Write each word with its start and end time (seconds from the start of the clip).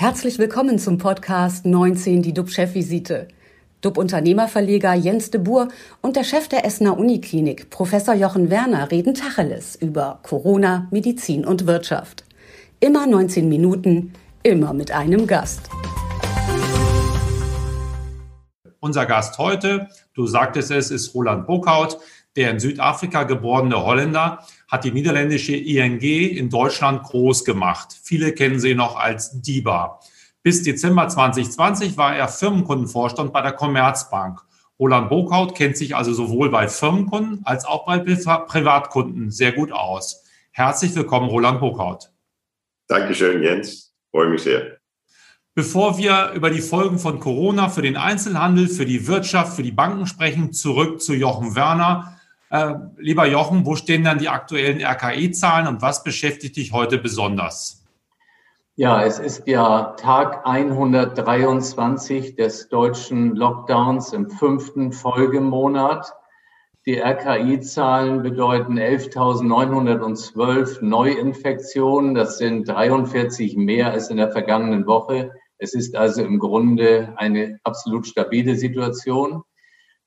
Herzlich 0.00 0.38
willkommen 0.38 0.78
zum 0.78 0.96
Podcast 0.96 1.66
19, 1.66 2.22
die 2.22 2.32
DUB-Chefvisite. 2.32 3.26
DUB-Unternehmerverleger 3.80 4.94
Jens 4.94 5.32
de 5.32 5.40
Boer 5.40 5.66
und 6.02 6.14
der 6.14 6.22
Chef 6.22 6.46
der 6.46 6.64
Essener 6.64 6.96
Uniklinik, 6.96 7.68
Professor 7.68 8.14
Jochen 8.14 8.48
Werner, 8.48 8.92
reden 8.92 9.14
Tacheles 9.14 9.74
über 9.74 10.20
Corona, 10.22 10.86
Medizin 10.92 11.44
und 11.44 11.66
Wirtschaft. 11.66 12.24
Immer 12.78 13.08
19 13.08 13.48
Minuten, 13.48 14.12
immer 14.44 14.72
mit 14.72 14.92
einem 14.92 15.26
Gast. 15.26 15.68
Unser 18.78 19.04
Gast 19.04 19.36
heute, 19.38 19.88
du 20.14 20.28
sagtest 20.28 20.70
es, 20.70 20.92
ist 20.92 21.12
Roland 21.12 21.48
Bockhaut, 21.48 21.98
der 22.36 22.52
in 22.52 22.60
Südafrika 22.60 23.24
geborene 23.24 23.84
Holländer, 23.84 24.46
hat 24.68 24.84
die 24.84 24.92
niederländische 24.92 25.56
ING 25.56 26.00
in 26.00 26.50
Deutschland 26.50 27.02
groß 27.02 27.44
gemacht. 27.44 27.98
Viele 28.02 28.32
kennen 28.32 28.60
sie 28.60 28.74
noch 28.74 28.96
als 28.96 29.40
DIBA. 29.40 29.98
Bis 30.42 30.62
Dezember 30.62 31.08
2020 31.08 31.96
war 31.96 32.14
er 32.14 32.28
Firmenkundenvorstand 32.28 33.32
bei 33.32 33.42
der 33.42 33.52
Commerzbank. 33.52 34.40
Roland 34.78 35.08
Bockhaut 35.08 35.56
kennt 35.56 35.76
sich 35.76 35.96
also 35.96 36.12
sowohl 36.12 36.50
bei 36.50 36.68
Firmenkunden 36.68 37.40
als 37.44 37.64
auch 37.64 37.86
bei 37.86 37.98
Privatkunden 37.98 39.30
sehr 39.30 39.52
gut 39.52 39.72
aus. 39.72 40.22
Herzlich 40.52 40.94
willkommen, 40.94 41.28
Roland 41.28 41.60
Bockhaut. 41.60 42.10
Dankeschön, 42.86 43.42
Jens. 43.42 43.94
Freue 44.10 44.28
mich 44.28 44.42
sehr. 44.42 44.78
Bevor 45.54 45.98
wir 45.98 46.30
über 46.34 46.50
die 46.50 46.60
Folgen 46.60 47.00
von 47.00 47.18
Corona 47.18 47.68
für 47.68 47.82
den 47.82 47.96
Einzelhandel, 47.96 48.68
für 48.68 48.86
die 48.86 49.08
Wirtschaft, 49.08 49.56
für 49.56 49.64
die 49.64 49.72
Banken 49.72 50.06
sprechen, 50.06 50.52
zurück 50.52 51.02
zu 51.02 51.14
Jochen 51.14 51.56
Werner. 51.56 52.17
Äh, 52.50 52.74
lieber 52.96 53.26
Jochen, 53.26 53.66
wo 53.66 53.76
stehen 53.76 54.04
dann 54.04 54.18
die 54.18 54.28
aktuellen 54.28 54.82
RKI-Zahlen 54.82 55.66
und 55.66 55.82
was 55.82 56.02
beschäftigt 56.02 56.56
dich 56.56 56.72
heute 56.72 56.96
besonders? 56.98 57.84
Ja, 58.76 59.02
es 59.02 59.18
ist 59.18 59.48
ja 59.48 59.94
Tag 59.98 60.46
123 60.46 62.36
des 62.36 62.68
deutschen 62.68 63.34
Lockdowns 63.34 64.12
im 64.12 64.30
fünften 64.30 64.92
Folgemonat. 64.92 66.14
Die 66.86 67.00
RKI-Zahlen 67.00 68.22
bedeuten 68.22 68.78
11.912 68.78 70.82
Neuinfektionen. 70.82 72.14
Das 72.14 72.38
sind 72.38 72.68
43 72.68 73.56
mehr 73.56 73.90
als 73.90 74.10
in 74.10 74.16
der 74.16 74.30
vergangenen 74.30 74.86
Woche. 74.86 75.32
Es 75.58 75.74
ist 75.74 75.96
also 75.96 76.22
im 76.22 76.38
Grunde 76.38 77.14
eine 77.16 77.58
absolut 77.64 78.06
stabile 78.06 78.54
Situation. 78.54 79.42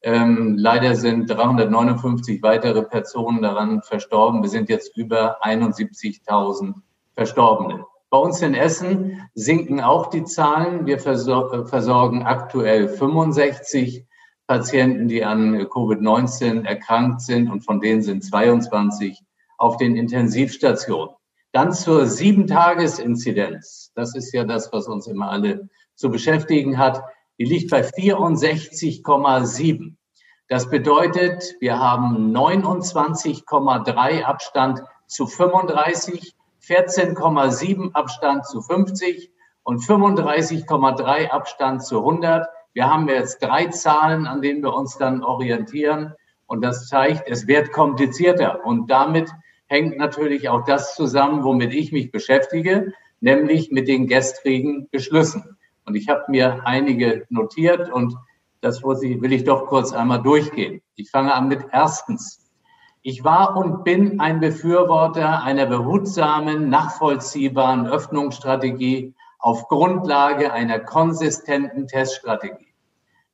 Ähm, 0.03 0.57
leider 0.57 0.95
sind 0.95 1.29
359 1.29 2.41
weitere 2.41 2.81
Personen 2.83 3.41
daran 3.41 3.83
verstorben. 3.83 4.41
Wir 4.41 4.49
sind 4.49 4.69
jetzt 4.69 4.97
über 4.97 5.43
71.000 5.43 6.73
Verstorbene. 7.13 7.85
Bei 8.09 8.17
uns 8.17 8.41
in 8.41 8.55
Essen 8.55 9.29
sinken 9.35 9.79
auch 9.79 10.07
die 10.07 10.23
Zahlen. 10.23 10.85
Wir 10.85 10.95
äh, 10.95 11.65
versorgen 11.65 12.23
aktuell 12.23 12.89
65 12.89 14.05
Patienten, 14.47 15.07
die 15.07 15.23
an 15.23 15.55
Covid-19 15.55 16.65
erkrankt 16.65 17.21
sind 17.21 17.49
und 17.49 17.61
von 17.61 17.79
denen 17.79 18.01
sind 18.01 18.23
22 18.23 19.23
auf 19.57 19.77
den 19.77 19.95
Intensivstationen. 19.95 21.15
Dann 21.53 21.71
zur 21.71 22.05
Sieben-Tages-Inzidenz. 22.05 23.91
Das 23.95 24.15
ist 24.15 24.33
ja 24.33 24.43
das, 24.43 24.73
was 24.73 24.87
uns 24.87 25.07
immer 25.07 25.29
alle 25.29 25.69
zu 25.95 26.09
beschäftigen 26.09 26.77
hat. 26.77 27.03
Die 27.41 27.47
liegt 27.47 27.71
bei 27.71 27.81
64,7. 27.81 29.95
Das 30.47 30.69
bedeutet, 30.69 31.55
wir 31.59 31.79
haben 31.79 32.37
29,3 32.37 34.21
Abstand 34.21 34.83
zu 35.07 35.25
35, 35.25 36.35
14,7 36.63 37.93
Abstand 37.93 38.45
zu 38.45 38.61
50 38.61 39.31
und 39.63 39.81
35,3 39.81 41.31
Abstand 41.31 41.83
zu 41.83 41.97
100. 41.97 42.47
Wir 42.73 42.87
haben 42.87 43.09
jetzt 43.09 43.41
drei 43.41 43.65
Zahlen, 43.69 44.27
an 44.27 44.43
denen 44.43 44.61
wir 44.61 44.75
uns 44.75 44.99
dann 44.99 45.23
orientieren. 45.23 46.13
Und 46.45 46.61
das 46.61 46.89
zeigt, 46.89 47.27
es 47.27 47.47
wird 47.47 47.71
komplizierter. 47.71 48.63
Und 48.63 48.91
damit 48.91 49.31
hängt 49.65 49.97
natürlich 49.97 50.47
auch 50.47 50.63
das 50.63 50.93
zusammen, 50.93 51.43
womit 51.43 51.73
ich 51.73 51.91
mich 51.91 52.11
beschäftige, 52.11 52.93
nämlich 53.19 53.71
mit 53.71 53.87
den 53.87 54.05
gestrigen 54.05 54.89
Beschlüssen. 54.91 55.57
Und 55.85 55.95
ich 55.95 56.09
habe 56.09 56.23
mir 56.27 56.65
einige 56.65 57.25
notiert 57.29 57.91
und 57.91 58.15
das 58.61 58.83
will 58.83 59.33
ich 59.33 59.43
doch 59.43 59.65
kurz 59.65 59.91
einmal 59.91 60.21
durchgehen. 60.21 60.81
Ich 60.95 61.09
fange 61.09 61.33
an 61.33 61.47
mit 61.47 61.65
erstens. 61.71 62.51
Ich 63.01 63.23
war 63.23 63.57
und 63.57 63.83
bin 63.83 64.19
ein 64.19 64.39
Befürworter 64.39 65.41
einer 65.41 65.65
behutsamen, 65.65 66.69
nachvollziehbaren 66.69 67.87
Öffnungsstrategie 67.87 69.15
auf 69.39 69.67
Grundlage 69.67 70.53
einer 70.53 70.79
konsistenten 70.79 71.87
Teststrategie. 71.87 72.71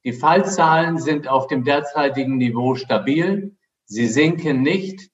Die 0.05 0.13
Fallzahlen 0.13 0.97
sind 0.97 1.27
auf 1.27 1.47
dem 1.47 1.65
derzeitigen 1.65 2.37
Niveau 2.37 2.75
stabil. 2.75 3.57
Sie 3.83 4.07
sinken 4.07 4.61
nicht. 4.61 5.09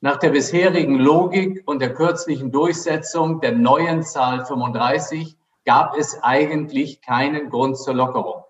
Nach 0.00 0.16
der 0.16 0.30
bisherigen 0.30 0.96
Logik 0.98 1.62
und 1.66 1.82
der 1.82 1.92
kürzlichen 1.92 2.50
Durchsetzung 2.50 3.40
der 3.40 3.52
neuen 3.52 4.02
Zahl 4.02 4.46
35 4.46 5.36
gab 5.68 5.98
es 5.98 6.18
eigentlich 6.22 7.02
keinen 7.02 7.50
Grund 7.50 7.76
zur 7.76 7.92
Lockerung. 7.92 8.42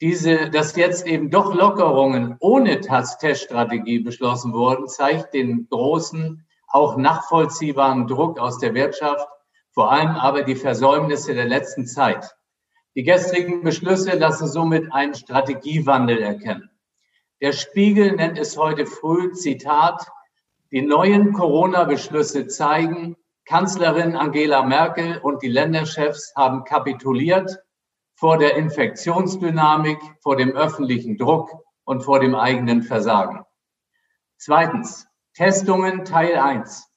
Diese, 0.00 0.50
dass 0.50 0.74
jetzt 0.74 1.06
eben 1.06 1.30
doch 1.30 1.54
Lockerungen 1.54 2.34
ohne 2.40 2.80
Teststrategie 2.80 4.00
beschlossen 4.00 4.52
wurden, 4.52 4.88
zeigt 4.88 5.32
den 5.32 5.68
großen, 5.70 6.44
auch 6.66 6.96
nachvollziehbaren 6.96 8.08
Druck 8.08 8.40
aus 8.40 8.58
der 8.58 8.74
Wirtschaft, 8.74 9.28
vor 9.70 9.92
allem 9.92 10.16
aber 10.16 10.42
die 10.42 10.56
Versäumnisse 10.56 11.34
der 11.34 11.46
letzten 11.46 11.86
Zeit. 11.86 12.34
Die 12.96 13.04
gestrigen 13.04 13.62
Beschlüsse 13.62 14.18
lassen 14.18 14.48
somit 14.48 14.92
einen 14.92 15.14
Strategiewandel 15.14 16.18
erkennen. 16.18 16.68
Der 17.40 17.52
Spiegel 17.52 18.16
nennt 18.16 18.40
es 18.40 18.58
heute 18.58 18.86
früh, 18.86 19.30
Zitat, 19.34 20.04
die 20.72 20.82
neuen 20.82 21.32
Corona-Beschlüsse 21.32 22.48
zeigen, 22.48 23.16
Kanzlerin 23.48 24.14
Angela 24.14 24.62
Merkel 24.62 25.16
und 25.16 25.42
die 25.42 25.48
Länderchefs 25.48 26.34
haben 26.36 26.64
kapituliert 26.64 27.50
vor 28.14 28.36
der 28.36 28.56
Infektionsdynamik, 28.56 29.98
vor 30.20 30.36
dem 30.36 30.54
öffentlichen 30.54 31.16
Druck 31.16 31.50
und 31.84 32.02
vor 32.02 32.20
dem 32.20 32.34
eigenen 32.34 32.82
Versagen. 32.82 33.46
Zweitens, 34.36 35.06
Testungen 35.32 36.04
Teil 36.04 36.36
1. 36.36 36.90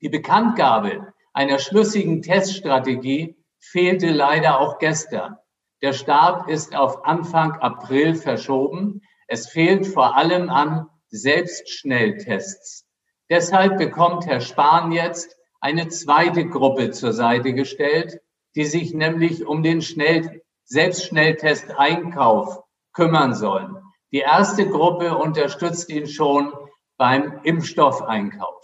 Die 0.00 0.08
Bekanntgabe 0.08 1.12
einer 1.32 1.58
schlüssigen 1.58 2.22
Teststrategie 2.22 3.36
fehlte 3.58 4.12
leider 4.12 4.60
auch 4.60 4.78
gestern. 4.78 5.38
Der 5.82 5.92
Start 5.92 6.48
ist 6.48 6.76
auf 6.76 7.04
Anfang 7.04 7.54
April 7.54 8.14
verschoben. 8.14 9.00
Es 9.26 9.48
fehlt 9.48 9.88
vor 9.88 10.16
allem 10.16 10.50
an 10.50 10.86
Selbstschnelltests. 11.08 12.86
Deshalb 13.28 13.76
bekommt 13.76 14.24
Herr 14.26 14.40
Spahn 14.40 14.92
jetzt 14.92 15.36
eine 15.64 15.88
zweite 15.88 16.46
Gruppe 16.46 16.90
zur 16.90 17.14
Seite 17.14 17.54
gestellt, 17.54 18.20
die 18.54 18.66
sich 18.66 18.92
nämlich 18.92 19.46
um 19.46 19.62
den 19.62 19.80
Schnell 19.80 20.42
Selbstschnelltest-Einkauf 20.64 22.62
kümmern 22.92 23.34
sollen. 23.34 23.78
Die 24.12 24.18
erste 24.18 24.68
Gruppe 24.68 25.16
unterstützt 25.16 25.88
ihn 25.88 26.06
schon 26.06 26.52
beim 26.98 27.40
Impfstoffeinkauf. 27.44 28.62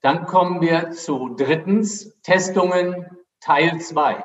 Dann 0.00 0.26
kommen 0.26 0.60
wir 0.60 0.90
zu 0.90 1.36
drittens 1.36 2.20
Testungen 2.22 3.06
Teil 3.38 3.80
2. 3.80 4.24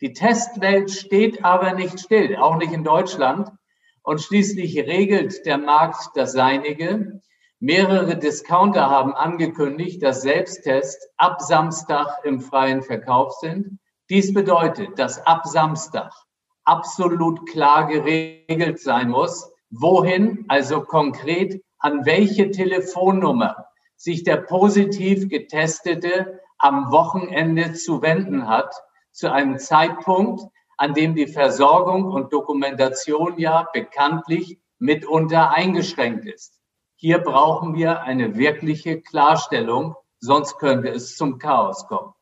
Die 0.00 0.14
Testwelt 0.14 0.90
steht 0.90 1.44
aber 1.44 1.74
nicht 1.74 2.00
still, 2.00 2.34
auch 2.36 2.56
nicht 2.56 2.72
in 2.72 2.82
Deutschland. 2.82 3.50
Und 4.02 4.22
schließlich 4.22 4.74
regelt 4.78 5.44
der 5.44 5.58
Markt 5.58 6.12
das 6.14 6.32
Seinige. 6.32 7.20
Mehrere 7.62 8.16
Discounter 8.16 8.88
haben 8.88 9.12
angekündigt, 9.14 10.02
dass 10.02 10.22
Selbsttests 10.22 11.10
ab 11.18 11.42
Samstag 11.42 12.24
im 12.24 12.40
freien 12.40 12.82
Verkauf 12.82 13.34
sind. 13.34 13.78
Dies 14.08 14.32
bedeutet, 14.32 14.98
dass 14.98 15.26
ab 15.26 15.46
Samstag 15.46 16.10
absolut 16.64 17.46
klar 17.46 17.86
geregelt 17.86 18.80
sein 18.80 19.10
muss, 19.10 19.52
wohin, 19.68 20.46
also 20.48 20.80
konkret 20.80 21.62
an 21.78 22.06
welche 22.06 22.50
Telefonnummer 22.50 23.66
sich 23.94 24.24
der 24.24 24.38
positiv 24.38 25.28
getestete 25.28 26.40
am 26.56 26.90
Wochenende 26.90 27.74
zu 27.74 28.00
wenden 28.00 28.48
hat, 28.48 28.74
zu 29.12 29.30
einem 29.30 29.58
Zeitpunkt, 29.58 30.42
an 30.78 30.94
dem 30.94 31.14
die 31.14 31.26
Versorgung 31.26 32.06
und 32.06 32.32
Dokumentation 32.32 33.38
ja 33.38 33.68
bekanntlich 33.74 34.58
mitunter 34.78 35.50
eingeschränkt 35.50 36.24
ist. 36.24 36.59
Hier 37.02 37.20
brauchen 37.20 37.74
wir 37.74 38.02
eine 38.02 38.36
wirkliche 38.36 39.00
Klarstellung, 39.00 39.96
sonst 40.18 40.58
könnte 40.58 40.90
es 40.90 41.16
zum 41.16 41.38
Chaos 41.38 41.86
kommen. 41.86 42.12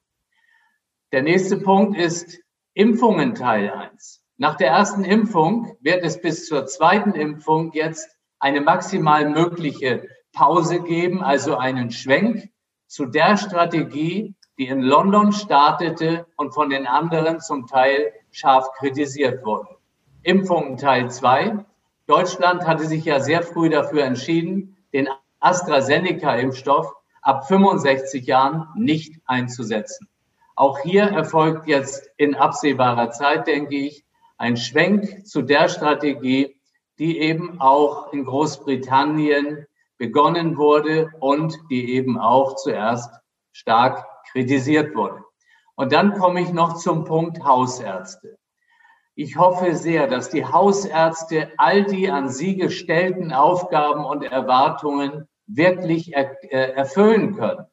Der 1.11 1.23
nächste 1.23 1.57
Punkt 1.57 1.99
ist 1.99 2.39
Impfungen 2.75 3.35
Teil 3.35 3.71
1. 3.71 4.23
Nach 4.37 4.55
der 4.55 4.69
ersten 4.69 5.03
Impfung 5.03 5.77
wird 5.81 6.05
es 6.05 6.21
bis 6.21 6.47
zur 6.47 6.67
zweiten 6.67 7.11
Impfung 7.15 7.73
jetzt 7.73 8.09
eine 8.39 8.61
maximal 8.61 9.29
mögliche 9.29 10.07
Pause 10.33 10.81
geben, 10.81 11.25
also 11.25 11.57
einen 11.57 11.91
Schwenk 11.91 12.49
zu 12.87 13.07
der 13.07 13.37
Strategie, 13.37 14.37
die 14.61 14.69
in 14.69 14.83
London 14.83 15.33
startete 15.33 16.29
und 16.37 16.55
von 16.55 16.71
den 16.71 16.87
anderen 16.87 17.41
zum 17.41 17.67
Teil 17.67 18.13
scharf 18.31 18.71
kritisiert 18.79 19.45
wurde. 19.45 19.77
Impfungen 20.23 20.77
Teil 20.77 21.11
2. 21.11 21.65
Deutschland 22.09 22.67
hatte 22.67 22.87
sich 22.87 23.05
ja 23.05 23.21
sehr 23.21 23.43
früh 23.43 23.69
dafür 23.69 24.05
entschieden, 24.05 24.79
den 24.95 25.11
AstraZeneca-Impfstoff 25.41 26.95
ab 27.21 27.47
65 27.47 28.27
Jahren 28.27 28.67
nicht 28.77 29.21
einzusetzen. 29.27 30.09
Auch 30.57 30.79
hier 30.79 31.03
erfolgt 31.03 31.67
jetzt 31.67 32.11
in 32.17 32.35
absehbarer 32.35 33.11
Zeit, 33.11 33.47
denke 33.47 33.77
ich, 33.77 34.07
ein 34.39 34.57
Schwenk 34.57 35.27
zu 35.27 35.43
der 35.43 35.69
Strategie, 35.69 36.59
die 36.99 37.19
eben 37.19 37.61
auch 37.61 38.11
in 38.15 38.25
Großbritannien 38.25 39.67
begonnen 39.99 40.57
wurde 40.57 41.11
und 41.21 41.59
die 41.69 41.93
eben 41.93 42.19
auch 42.19 42.57
zuerst 42.57 43.13
stark 43.53 44.07
kritisiert 44.33 44.97
wurde. 44.97 45.23
Und 45.75 45.93
dann 45.93 46.15
komme 46.15 46.41
ich 46.41 46.53
noch 46.55 46.77
zum 46.77 47.05
Punkt 47.05 47.45
Hausärzte. 47.45 48.39
Ich 49.20 49.37
hoffe 49.37 49.75
sehr, 49.75 50.06
dass 50.06 50.31
die 50.31 50.44
Hausärzte 50.44 51.50
all 51.56 51.82
die 51.82 52.09
an 52.09 52.29
sie 52.29 52.55
gestellten 52.55 53.32
Aufgaben 53.32 54.05
und 54.05 54.23
Erwartungen 54.23 55.26
wirklich 55.49 56.15
äh, 56.15 56.29
erfüllen 56.50 57.35
können. 57.35 57.67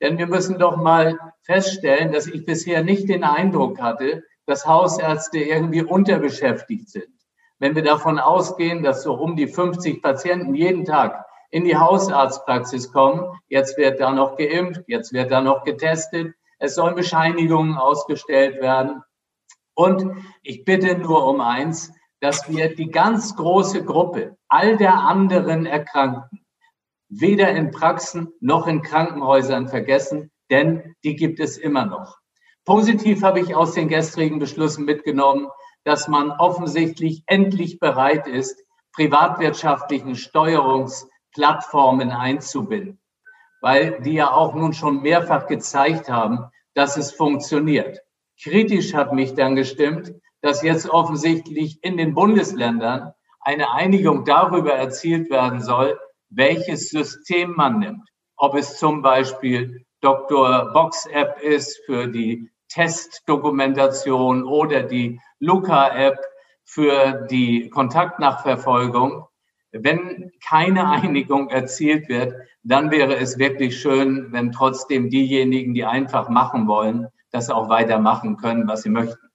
Denn 0.00 0.18
wir 0.18 0.28
müssen 0.28 0.60
doch 0.60 0.76
mal 0.76 1.18
feststellen, 1.42 2.12
dass 2.12 2.28
ich 2.28 2.46
bisher 2.46 2.84
nicht 2.84 3.08
den 3.08 3.24
Eindruck 3.24 3.80
hatte, 3.80 4.22
dass 4.46 4.66
Hausärzte 4.68 5.40
irgendwie 5.40 5.82
unterbeschäftigt 5.82 6.88
sind. 6.88 7.12
Wenn 7.58 7.74
wir 7.74 7.82
davon 7.82 8.20
ausgehen, 8.20 8.84
dass 8.84 9.02
so 9.02 9.14
um 9.14 9.34
die 9.34 9.48
50 9.48 10.00
Patienten 10.00 10.54
jeden 10.54 10.84
Tag 10.84 11.26
in 11.50 11.64
die 11.64 11.76
Hausarztpraxis 11.76 12.92
kommen. 12.92 13.26
Jetzt 13.48 13.76
wird 13.78 13.98
da 13.98 14.12
noch 14.12 14.36
geimpft, 14.36 14.82
jetzt 14.86 15.12
wird 15.12 15.32
da 15.32 15.40
noch 15.40 15.64
getestet. 15.64 16.34
Es 16.60 16.76
sollen 16.76 16.94
Bescheinigungen 16.94 17.76
ausgestellt 17.76 18.60
werden. 18.60 19.02
Und 19.78 20.24
ich 20.42 20.64
bitte 20.64 20.98
nur 20.98 21.24
um 21.28 21.40
eins, 21.40 21.92
dass 22.18 22.48
wir 22.48 22.74
die 22.74 22.90
ganz 22.90 23.36
große 23.36 23.84
Gruppe 23.84 24.36
all 24.48 24.76
der 24.76 24.92
anderen 24.92 25.66
Erkrankten 25.66 26.44
weder 27.08 27.50
in 27.50 27.70
Praxen 27.70 28.32
noch 28.40 28.66
in 28.66 28.82
Krankenhäusern 28.82 29.68
vergessen, 29.68 30.32
denn 30.50 30.96
die 31.04 31.14
gibt 31.14 31.38
es 31.38 31.58
immer 31.58 31.86
noch. 31.86 32.18
Positiv 32.64 33.22
habe 33.22 33.38
ich 33.38 33.54
aus 33.54 33.74
den 33.74 33.86
gestrigen 33.86 34.40
Beschlüssen 34.40 34.84
mitgenommen, 34.84 35.46
dass 35.84 36.08
man 36.08 36.32
offensichtlich 36.32 37.22
endlich 37.26 37.78
bereit 37.78 38.26
ist, 38.26 38.60
privatwirtschaftlichen 38.94 40.16
Steuerungs 40.16 41.08
Plattformen 41.32 42.10
einzubinden, 42.10 43.00
weil 43.60 44.00
die 44.00 44.14
ja 44.14 44.32
auch 44.32 44.56
nun 44.56 44.72
schon 44.72 45.02
mehrfach 45.02 45.46
gezeigt 45.46 46.10
haben, 46.10 46.50
dass 46.74 46.96
es 46.96 47.12
funktioniert. 47.12 48.00
Kritisch 48.42 48.94
hat 48.94 49.12
mich 49.12 49.34
dann 49.34 49.56
gestimmt, 49.56 50.12
dass 50.42 50.62
jetzt 50.62 50.88
offensichtlich 50.88 51.82
in 51.82 51.96
den 51.96 52.14
Bundesländern 52.14 53.12
eine 53.40 53.72
Einigung 53.72 54.24
darüber 54.24 54.72
erzielt 54.72 55.30
werden 55.30 55.60
soll, 55.60 55.98
welches 56.30 56.90
System 56.90 57.54
man 57.56 57.80
nimmt. 57.80 58.08
Ob 58.36 58.54
es 58.54 58.78
zum 58.78 59.02
Beispiel 59.02 59.84
Dr. 60.00 60.72
Box 60.72 61.06
App 61.06 61.40
ist 61.40 61.80
für 61.86 62.06
die 62.06 62.50
Testdokumentation 62.68 64.44
oder 64.44 64.84
die 64.84 65.20
Luca 65.40 65.88
App 65.96 66.18
für 66.64 67.26
die 67.30 67.68
Kontaktnachverfolgung. 67.70 69.24
Wenn 69.72 70.30
keine 70.46 70.88
Einigung 70.88 71.48
erzielt 71.48 72.08
wird, 72.08 72.34
dann 72.62 72.90
wäre 72.90 73.16
es 73.16 73.38
wirklich 73.38 73.80
schön, 73.80 74.28
wenn 74.30 74.52
trotzdem 74.52 75.10
diejenigen, 75.10 75.74
die 75.74 75.84
einfach 75.84 76.28
machen 76.28 76.68
wollen, 76.68 77.08
das 77.30 77.50
auch 77.50 77.68
weitermachen 77.68 78.36
können, 78.36 78.68
was 78.68 78.82
sie 78.82 78.90
möchten. 78.90 79.28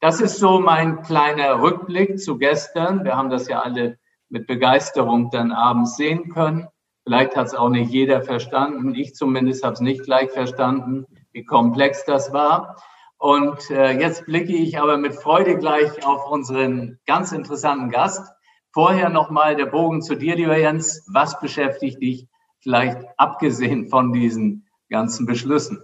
Das 0.00 0.20
ist 0.20 0.38
so 0.38 0.60
mein 0.60 1.02
kleiner 1.02 1.60
Rückblick 1.60 2.18
zu 2.18 2.38
gestern. 2.38 3.04
Wir 3.04 3.16
haben 3.16 3.30
das 3.30 3.48
ja 3.48 3.60
alle 3.60 3.98
mit 4.30 4.46
Begeisterung 4.46 5.30
dann 5.30 5.52
abends 5.52 5.96
sehen 5.96 6.30
können. 6.32 6.68
Vielleicht 7.04 7.36
hat 7.36 7.48
es 7.48 7.54
auch 7.54 7.68
nicht 7.68 7.90
jeder 7.90 8.22
verstanden. 8.22 8.94
Ich 8.94 9.14
zumindest 9.14 9.64
habe 9.64 9.74
es 9.74 9.80
nicht 9.80 10.04
gleich 10.04 10.30
verstanden, 10.30 11.06
wie 11.32 11.44
komplex 11.44 12.04
das 12.04 12.32
war. 12.32 12.76
Und 13.18 13.70
äh, 13.70 13.98
jetzt 13.98 14.24
blicke 14.24 14.54
ich 14.54 14.80
aber 14.80 14.96
mit 14.96 15.14
Freude 15.14 15.58
gleich 15.58 16.06
auf 16.06 16.30
unseren 16.30 16.98
ganz 17.06 17.32
interessanten 17.32 17.90
Gast. 17.90 18.32
Vorher 18.72 19.10
nochmal 19.10 19.56
der 19.56 19.66
Bogen 19.66 20.00
zu 20.00 20.14
dir, 20.14 20.36
lieber 20.36 20.56
Jens. 20.56 21.04
Was 21.12 21.38
beschäftigt 21.40 22.00
dich 22.00 22.28
vielleicht 22.60 22.98
abgesehen 23.18 23.88
von 23.88 24.12
diesen 24.12 24.66
ganzen 24.88 25.26
Beschlüssen? 25.26 25.82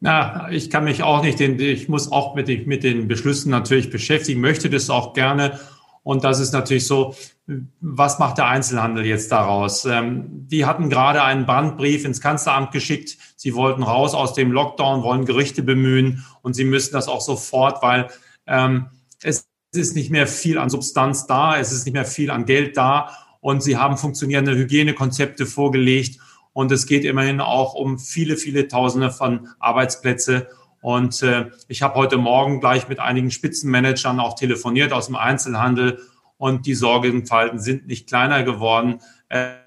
Na, 0.00 0.50
ich 0.50 0.70
kann 0.70 0.84
mich 0.84 1.02
auch 1.02 1.22
nicht, 1.22 1.40
ich 1.40 1.88
muss 1.88 2.12
auch 2.12 2.34
mit, 2.34 2.48
den, 2.48 2.66
mit 2.66 2.82
den 2.82 3.08
Beschlüssen 3.08 3.50
natürlich 3.50 3.90
beschäftigen, 3.90 4.40
möchte 4.40 4.68
das 4.68 4.90
auch 4.90 5.14
gerne. 5.14 5.58
Und 6.02 6.22
das 6.22 6.38
ist 6.38 6.52
natürlich 6.52 6.86
so, 6.86 7.14
was 7.80 8.18
macht 8.18 8.38
der 8.38 8.46
Einzelhandel 8.46 9.06
jetzt 9.06 9.32
daraus? 9.32 9.84
Ähm, 9.86 10.26
die 10.48 10.66
hatten 10.66 10.90
gerade 10.90 11.22
einen 11.22 11.46
Brandbrief 11.46 12.04
ins 12.04 12.20
Kanzleramt 12.20 12.72
geschickt. 12.72 13.16
Sie 13.36 13.54
wollten 13.54 13.82
raus 13.82 14.14
aus 14.14 14.34
dem 14.34 14.52
Lockdown, 14.52 15.02
wollen 15.02 15.24
Gerichte 15.24 15.62
bemühen 15.62 16.24
und 16.42 16.54
sie 16.54 16.64
müssen 16.64 16.92
das 16.92 17.08
auch 17.08 17.22
sofort, 17.22 17.82
weil 17.82 18.08
ähm, 18.46 18.86
es 19.22 19.48
ist 19.72 19.96
nicht 19.96 20.10
mehr 20.10 20.26
viel 20.26 20.58
an 20.58 20.70
Substanz 20.70 21.26
da, 21.26 21.58
es 21.58 21.72
ist 21.72 21.86
nicht 21.86 21.94
mehr 21.94 22.04
viel 22.04 22.30
an 22.30 22.44
Geld 22.44 22.76
da 22.76 23.10
und 23.40 23.62
sie 23.62 23.76
haben 23.76 23.96
funktionierende 23.96 24.54
Hygienekonzepte 24.54 25.46
vorgelegt 25.46 26.18
und 26.54 26.72
es 26.72 26.86
geht 26.86 27.04
immerhin 27.04 27.40
auch 27.40 27.74
um 27.74 27.98
viele, 27.98 28.38
viele 28.38 28.68
Tausende 28.68 29.10
von 29.10 29.48
Arbeitsplätze. 29.58 30.48
Und 30.80 31.22
äh, 31.22 31.50
ich 31.68 31.82
habe 31.82 31.96
heute 31.96 32.16
Morgen 32.16 32.60
gleich 32.60 32.88
mit 32.88 33.00
einigen 33.00 33.30
Spitzenmanagern 33.30 34.20
auch 34.20 34.34
telefoniert 34.34 34.92
aus 34.92 35.06
dem 35.06 35.16
Einzelhandel 35.16 35.98
und 36.38 36.66
die 36.66 36.74
Sorgenfalten 36.74 37.58
sind 37.58 37.86
nicht 37.86 38.08
kleiner 38.08 38.44
geworden. 38.44 39.00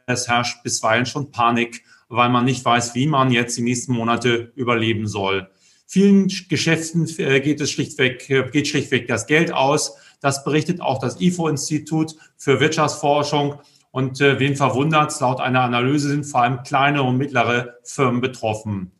Es 0.05 0.27
herrscht 0.27 0.63
bisweilen 0.63 1.05
schon 1.05 1.31
Panik, 1.31 1.83
weil 2.07 2.29
man 2.29 2.45
nicht 2.45 2.63
weiß, 2.63 2.95
wie 2.95 3.07
man 3.07 3.31
jetzt 3.31 3.57
die 3.57 3.63
nächsten 3.63 3.93
Monate 3.93 4.53
überleben 4.55 5.07
soll. 5.07 5.49
Vielen 5.85 6.31
Geschäften 6.49 7.07
äh, 7.17 7.39
geht 7.41 7.61
es 7.61 7.71
schlichtweg, 7.71 8.29
äh, 8.29 8.49
geht 8.49 8.67
schlichtweg 8.67 9.07
das 9.07 9.27
Geld 9.27 9.53
aus. 9.53 9.95
Das 10.21 10.43
berichtet 10.43 10.81
auch 10.81 10.99
das 10.99 11.19
IFO-Institut 11.19 12.15
für 12.37 12.59
Wirtschaftsforschung. 12.59 13.59
Und 13.91 14.21
äh, 14.21 14.39
wen 14.39 14.55
verwundert, 14.55 15.19
laut 15.19 15.39
einer 15.39 15.61
Analyse 15.61 16.09
sind 16.09 16.25
vor 16.25 16.41
allem 16.41 16.63
kleine 16.63 17.03
und 17.03 17.17
mittlere 17.17 17.75
Firmen 17.83 18.21
betroffen. 18.21 18.91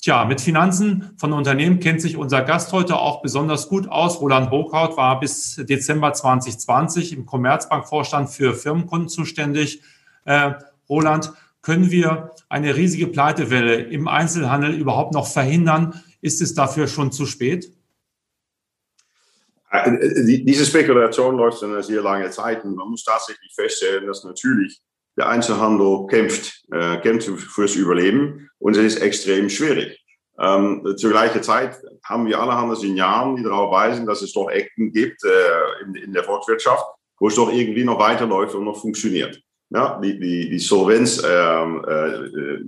Tja, 0.00 0.24
mit 0.24 0.40
Finanzen 0.40 1.10
von 1.16 1.32
Unternehmen 1.32 1.80
kennt 1.80 2.00
sich 2.00 2.16
unser 2.16 2.42
Gast 2.42 2.72
heute 2.72 2.96
auch 2.96 3.22
besonders 3.22 3.68
gut 3.68 3.88
aus. 3.88 4.20
Roland 4.20 4.50
Burkhardt 4.50 4.96
war 4.96 5.18
bis 5.18 5.56
Dezember 5.56 6.12
2020 6.12 7.12
im 7.12 7.26
Commerzbank-Vorstand 7.26 8.30
für 8.30 8.54
Firmenkunden 8.54 9.08
zuständig. 9.08 9.82
Äh, 10.24 10.52
Roland, 10.88 11.32
können 11.66 11.90
wir 11.90 12.30
eine 12.48 12.76
riesige 12.76 13.08
Pleitewelle 13.08 13.74
im 13.74 14.06
Einzelhandel 14.06 14.72
überhaupt 14.74 15.12
noch 15.12 15.26
verhindern? 15.26 16.00
Ist 16.20 16.40
es 16.40 16.54
dafür 16.54 16.86
schon 16.86 17.10
zu 17.10 17.26
spät? 17.26 17.72
Äh, 19.84 20.24
diese 20.44 20.64
Spekulation 20.64 21.36
läuft 21.36 21.62
eine 21.62 21.82
sehr 21.82 22.02
lange 22.02 22.30
Zeit 22.30 22.64
und 22.64 22.76
man 22.76 22.88
muss 22.88 23.04
tatsächlich 23.04 23.52
feststellen, 23.54 24.06
dass 24.06 24.24
natürlich 24.24 24.80
der 25.16 25.28
Einzelhandel 25.28 26.06
kämpft, 26.08 26.62
äh, 26.72 26.98
kämpft 26.98 27.28
fürs 27.28 27.74
Überleben 27.74 28.50
und 28.58 28.76
es 28.76 28.94
ist 28.94 29.02
extrem 29.02 29.48
schwierig. 29.48 29.98
Ähm, 30.38 30.94
zur 30.96 31.10
gleichen 31.10 31.42
Zeit 31.42 31.78
haben 32.04 32.26
wir 32.26 32.38
allerhand 32.38 32.76
Signalen, 32.78 33.36
die 33.36 33.42
darauf 33.42 33.72
weisen, 33.72 34.06
dass 34.06 34.20
es 34.20 34.32
doch 34.32 34.50
Ecken 34.50 34.92
gibt 34.92 35.24
äh, 35.24 35.84
in, 35.84 35.94
in, 35.94 36.12
der 36.12 36.24
Volkswirtschaft, 36.24 36.84
wo 37.18 37.28
es 37.28 37.34
doch 37.34 37.50
irgendwie 37.50 37.84
noch 37.84 37.98
weiterläuft 37.98 38.54
und 38.54 38.64
noch 38.64 38.78
funktioniert. 38.78 39.40
Ja, 39.70 39.98
die, 39.98 40.18
die, 40.20 40.50
die 40.50 40.58
Solvenz, 40.58 41.22
ähm, 41.26 41.84
äh, 41.88 41.92
äh, 41.92 42.66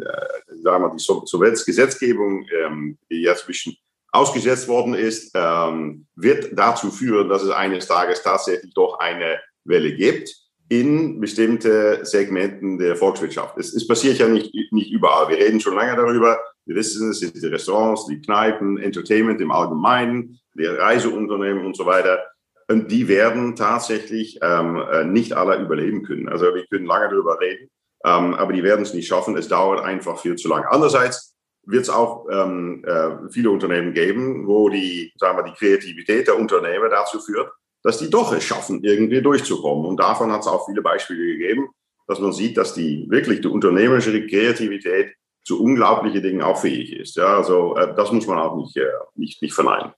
sagen 0.63 0.85
wir, 0.85 0.97
die 0.97 1.27
Solvenzgesetzgebung, 1.27 2.47
ähm, 2.65 2.99
die 3.11 3.21
jetzt 3.21 3.45
ein 3.45 3.47
bisschen 3.49 3.77
ausgesetzt 4.11 4.69
worden 4.69 4.95
ist, 4.95 5.33
ähm, 5.35 6.07
wird 6.17 6.51
dazu 6.53 6.91
führen, 6.91 7.29
dass 7.29 7.43
es 7.43 7.51
eines 7.51 7.87
Tages 7.87 8.23
tatsächlich 8.23 8.73
doch 8.75 8.99
eine 8.99 9.41
Welle 9.65 9.95
gibt 9.95 10.35
in 10.71 11.21
bestimmte 11.21 12.05
Segmenten 12.05 12.79
der 12.79 12.97
Volkswirtschaft. 12.97 13.57
Es, 13.59 13.73
es 13.75 13.87
passiert 13.87 14.19
ja 14.19 14.29
nicht, 14.29 14.53
nicht 14.71 14.91
überall. 14.91 15.29
Wir 15.29 15.39
reden 15.39 15.61
schon 15.61 15.75
lange 15.75 15.97
darüber. 15.97 16.39
Wir 16.67 16.77
wissen, 16.77 17.11
es 17.11 17.21
sind 17.21 17.35
die 17.35 17.47
Restaurants, 17.47 18.07
die 18.07 18.21
Kneipen, 18.21 18.77
Entertainment 18.77 19.41
im 19.41 19.51
Allgemeinen, 19.51 20.39
die 20.55 20.67
Reiseunternehmen 20.67 21.65
und 21.65 21.77
so 21.77 21.87
weiter. 21.87 22.23
Und 22.71 22.91
die 22.91 23.09
werden 23.09 23.57
tatsächlich 23.57 24.39
ähm, 24.43 24.77
äh, 24.93 25.05
nicht 25.05 25.33
alle 25.33 25.57
überleben 25.57 26.03
können. 26.03 26.29
Also 26.29 26.55
wir 26.55 26.67
können 26.67 26.85
lange 26.85 27.09
darüber 27.09 27.41
reden, 27.41 27.71
ähm, 28.05 28.35
aber 28.35 28.53
die 28.53 28.63
werden 28.63 28.83
es 28.83 28.93
nicht 28.93 29.09
schaffen. 29.09 29.39
Es 29.39 29.49
dauert 29.49 29.83
einfach 29.83 30.21
viel 30.21 30.37
zu 30.37 30.49
lange. 30.49 30.71
Andererseits 30.71 31.38
wird 31.69 31.83
es 31.83 31.91
auch 31.91 32.27
ähm, 32.31 32.83
äh, 32.87 33.31
viele 33.31 33.51
Unternehmen 33.51 33.93
geben, 33.93 34.47
wo 34.47 34.71
die, 34.71 35.13
sagen 35.17 35.37
wir, 35.37 35.45
die 35.45 35.57
Kreativität 35.57 36.27
der 36.27 36.39
Unternehmer 36.39 36.89
dazu 36.89 37.21
führt, 37.21 37.51
dass 37.83 37.99
die 37.99 38.09
doch 38.09 38.33
es 38.33 38.43
schaffen, 38.43 38.83
irgendwie 38.83 39.21
durchzukommen. 39.21 39.85
Und 39.85 40.01
davon 40.01 40.33
hat 40.33 40.41
es 40.41 40.47
auch 40.47 40.67
viele 40.67 40.81
Beispiele 40.81 41.25
gegeben, 41.25 41.69
dass 42.07 42.21
man 42.21 42.33
sieht, 42.33 42.57
dass 42.57 42.73
die 42.73 43.07
wirklich 43.11 43.43
die 43.43 43.49
unternehmerische 43.49 44.27
Kreativität 44.27 45.15
zu 45.45 45.63
unglaublichen 45.63 46.23
Dingen 46.23 46.43
auch 46.43 46.59
fähig 46.59 46.93
ist. 46.93 47.17
Ja, 47.17 47.37
also 47.37 47.77
äh, 47.77 47.95
das 47.95 48.13
muss 48.13 48.27
man 48.27 48.39
auch 48.39 48.57
nicht, 48.57 48.77
äh, 48.77 48.87
nicht, 49.15 49.43
nicht 49.43 49.55
verneinen. 49.55 49.93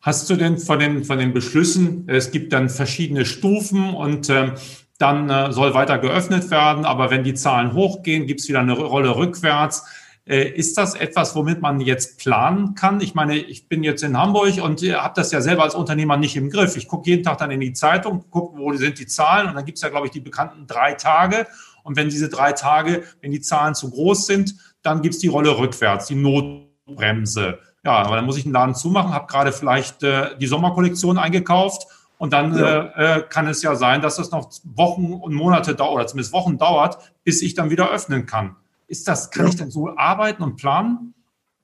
Hast 0.00 0.28
du 0.28 0.36
denn 0.36 0.58
von 0.58 0.78
den, 0.78 1.04
von 1.04 1.18
den 1.18 1.32
Beschlüssen, 1.32 2.04
es 2.08 2.30
gibt 2.30 2.52
dann 2.52 2.68
verschiedene 2.68 3.24
Stufen 3.26 3.94
und 3.94 4.28
ähm, 4.30 4.52
dann 4.98 5.28
äh, 5.28 5.52
soll 5.52 5.74
weiter 5.74 5.98
geöffnet 5.98 6.50
werden, 6.50 6.84
aber 6.84 7.10
wenn 7.10 7.24
die 7.24 7.34
Zahlen 7.34 7.74
hochgehen, 7.74 8.26
gibt 8.26 8.40
es 8.40 8.48
wieder 8.48 8.60
eine 8.60 8.74
Rolle 8.74 9.16
rückwärts. 9.16 9.84
Äh, 10.26 10.48
ist 10.48 10.78
das 10.78 10.94
etwas, 10.94 11.36
womit 11.36 11.60
man 11.60 11.80
jetzt 11.80 12.18
planen 12.18 12.74
kann? 12.74 13.02
Ich 13.02 13.14
meine, 13.14 13.36
ich 13.36 13.68
bin 13.68 13.82
jetzt 13.82 14.02
in 14.02 14.16
Hamburg 14.16 14.62
und 14.62 14.82
äh, 14.82 14.94
habe 14.94 15.12
das 15.16 15.30
ja 15.32 15.42
selber 15.42 15.64
als 15.64 15.74
Unternehmer 15.74 16.16
nicht 16.16 16.34
im 16.36 16.48
Griff. 16.48 16.76
Ich 16.76 16.88
gucke 16.88 17.10
jeden 17.10 17.22
Tag 17.22 17.38
dann 17.38 17.50
in 17.50 17.60
die 17.60 17.74
Zeitung, 17.74 18.24
gucke, 18.30 18.56
wo 18.56 18.72
sind 18.72 18.98
die 18.98 19.06
Zahlen 19.06 19.48
und 19.48 19.54
dann 19.54 19.66
gibt 19.66 19.76
es 19.76 19.82
ja, 19.82 19.90
glaube 19.90 20.06
ich, 20.06 20.12
die 20.12 20.20
bekannten 20.20 20.66
drei 20.66 20.94
Tage. 20.94 21.46
Und 21.82 21.96
wenn 21.96 22.08
diese 22.08 22.30
drei 22.30 22.52
Tage, 22.52 23.02
wenn 23.20 23.32
die 23.32 23.42
Zahlen 23.42 23.74
zu 23.74 23.90
groß 23.90 24.26
sind, 24.26 24.54
dann 24.80 25.02
gibt 25.02 25.14
es 25.14 25.20
die 25.20 25.28
Rolle 25.28 25.58
rückwärts, 25.58 26.06
die 26.06 26.14
Notbremse. 26.14 27.58
Ja, 27.84 27.92
aber 27.92 28.16
dann 28.16 28.24
muss 28.24 28.38
ich 28.38 28.46
einen 28.46 28.54
Laden 28.54 28.74
zumachen, 28.74 29.12
habe 29.12 29.26
gerade 29.26 29.52
vielleicht 29.52 30.02
äh, 30.02 30.38
die 30.38 30.46
Sommerkollektion 30.46 31.18
eingekauft 31.18 31.86
und 32.16 32.32
dann 32.32 32.56
ja. 32.56 32.80
äh, 32.80 33.18
äh 33.18 33.22
kann 33.28 33.46
es 33.46 33.60
ja 33.60 33.74
sein, 33.74 34.00
dass 34.00 34.16
das 34.16 34.30
noch 34.30 34.50
Wochen 34.64 35.12
und 35.12 35.34
Monate 35.34 35.74
dauert, 35.74 35.94
oder 35.94 36.06
zumindest 36.06 36.32
Wochen 36.32 36.56
dauert, 36.56 36.96
bis 37.24 37.42
ich 37.42 37.52
dann 37.52 37.68
wieder 37.68 37.90
öffnen 37.90 38.24
kann. 38.24 38.56
Ist 38.86 39.08
das, 39.08 39.30
kann 39.30 39.46
ja. 39.46 39.50
ich 39.50 39.56
denn 39.56 39.70
so 39.70 39.88
arbeiten 39.96 40.42
und 40.42 40.56
planen? 40.56 41.14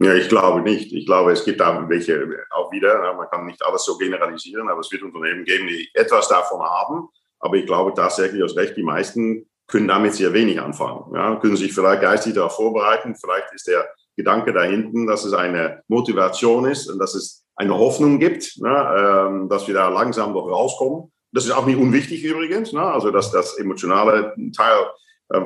Ja, 0.02 0.14
ich 0.14 0.28
glaube 0.28 0.62
nicht. 0.62 0.92
Ich 0.92 1.04
glaube, 1.04 1.32
es 1.32 1.44
gibt 1.44 1.60
da 1.60 1.86
welche 1.88 2.26
auch 2.50 2.72
wieder, 2.72 3.12
man 3.14 3.28
kann 3.28 3.44
nicht 3.44 3.62
alles 3.62 3.84
so 3.84 3.98
generalisieren, 3.98 4.68
aber 4.68 4.80
es 4.80 4.90
wird 4.90 5.02
Unternehmen 5.02 5.44
geben, 5.44 5.66
die 5.66 5.88
etwas 5.92 6.28
davon 6.28 6.62
haben. 6.62 7.08
Aber 7.38 7.56
ich 7.56 7.66
glaube 7.66 7.92
tatsächlich, 7.94 8.42
aus 8.42 8.56
Recht, 8.56 8.76
die 8.76 8.82
meisten 8.82 9.46
können 9.66 9.88
damit 9.88 10.14
sehr 10.14 10.32
wenig 10.32 10.60
anfangen. 10.60 11.14
Ja, 11.14 11.36
können 11.36 11.56
sich 11.56 11.72
vielleicht 11.72 12.02
geistig 12.02 12.34
darauf 12.34 12.56
vorbereiten. 12.56 13.14
Vielleicht 13.14 13.52
ist 13.54 13.68
der 13.68 13.86
Gedanke 14.16 14.52
dahinten, 14.52 15.06
dass 15.06 15.24
es 15.24 15.32
eine 15.32 15.82
Motivation 15.88 16.66
ist 16.66 16.90
und 16.90 16.98
dass 16.98 17.14
es 17.14 17.44
eine 17.56 17.76
Hoffnung 17.76 18.18
gibt, 18.18 18.58
ne, 18.58 19.26
ähm, 19.28 19.48
dass 19.48 19.66
wir 19.66 19.74
da 19.74 19.88
langsam 19.88 20.32
noch 20.32 20.48
rauskommen. 20.48 21.12
Das 21.32 21.44
ist 21.44 21.52
auch 21.52 21.66
nicht 21.66 21.78
unwichtig 21.78 22.24
übrigens. 22.24 22.72
Ne? 22.72 22.82
Also 22.82 23.10
dass 23.10 23.30
das 23.30 23.58
emotionale 23.58 24.34
Teil 24.56 24.86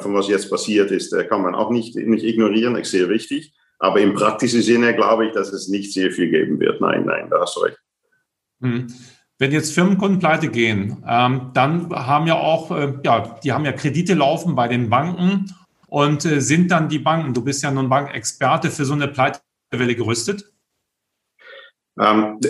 von 0.01 0.15
was 0.15 0.29
jetzt 0.29 0.51
passiert 0.51 0.91
ist, 0.91 1.13
äh, 1.13 1.25
kann 1.25 1.43
man 1.43 1.55
auch 1.55 1.71
nicht, 1.71 1.95
nicht 1.97 2.25
ignorieren. 2.25 2.77
Ist 2.77 2.91
sehr 2.91 3.09
wichtig. 3.09 3.53
Aber 3.79 4.01
im 4.01 4.15
praktischen 4.15 4.63
Sinne 4.63 4.95
glaube 4.95 5.27
ich, 5.27 5.33
dass 5.33 5.53
es 5.53 5.69
nicht 5.69 5.93
sehr 5.93 6.11
viel 6.11 6.31
geben 6.31 6.59
wird. 6.61 6.81
Nein, 6.81 7.05
nein, 7.05 7.29
da 7.31 7.41
hast 7.41 7.57
du 7.57 7.61
recht. 7.61 7.79
Hm. 8.63 8.87
Wenn 9.39 9.53
jetzt 9.53 9.75
Firmenkunden 9.75 10.21
pleite 10.21 10.49
gehen, 10.49 11.05
ähm, 11.07 11.51
dann 11.55 11.91
haben 11.91 12.27
ja 12.27 12.37
auch, 12.37 12.71
äh, 12.71 12.95
ja, 13.05 13.39
die 13.43 13.53
haben 13.53 13.65
ja 13.65 13.73
Kredite 13.73 14.15
laufen 14.15 14.55
bei 14.55 14.69
den 14.69 14.89
Banken 14.89 15.53
und 15.89 16.25
äh, 16.25 16.41
sind 16.41 16.71
dann 16.71 16.89
die 16.89 17.01
Banken, 17.01 17.35
du 17.35 17.43
bist 17.43 17.63
ja 17.63 17.71
nun 17.71 17.89
Bankexperte, 17.89 18.71
für 18.71 18.85
so 18.85 18.95
eine 18.95 19.09
Pleitewelle 19.09 19.97
gerüstet? 19.97 20.54
Ähm, 21.97 22.41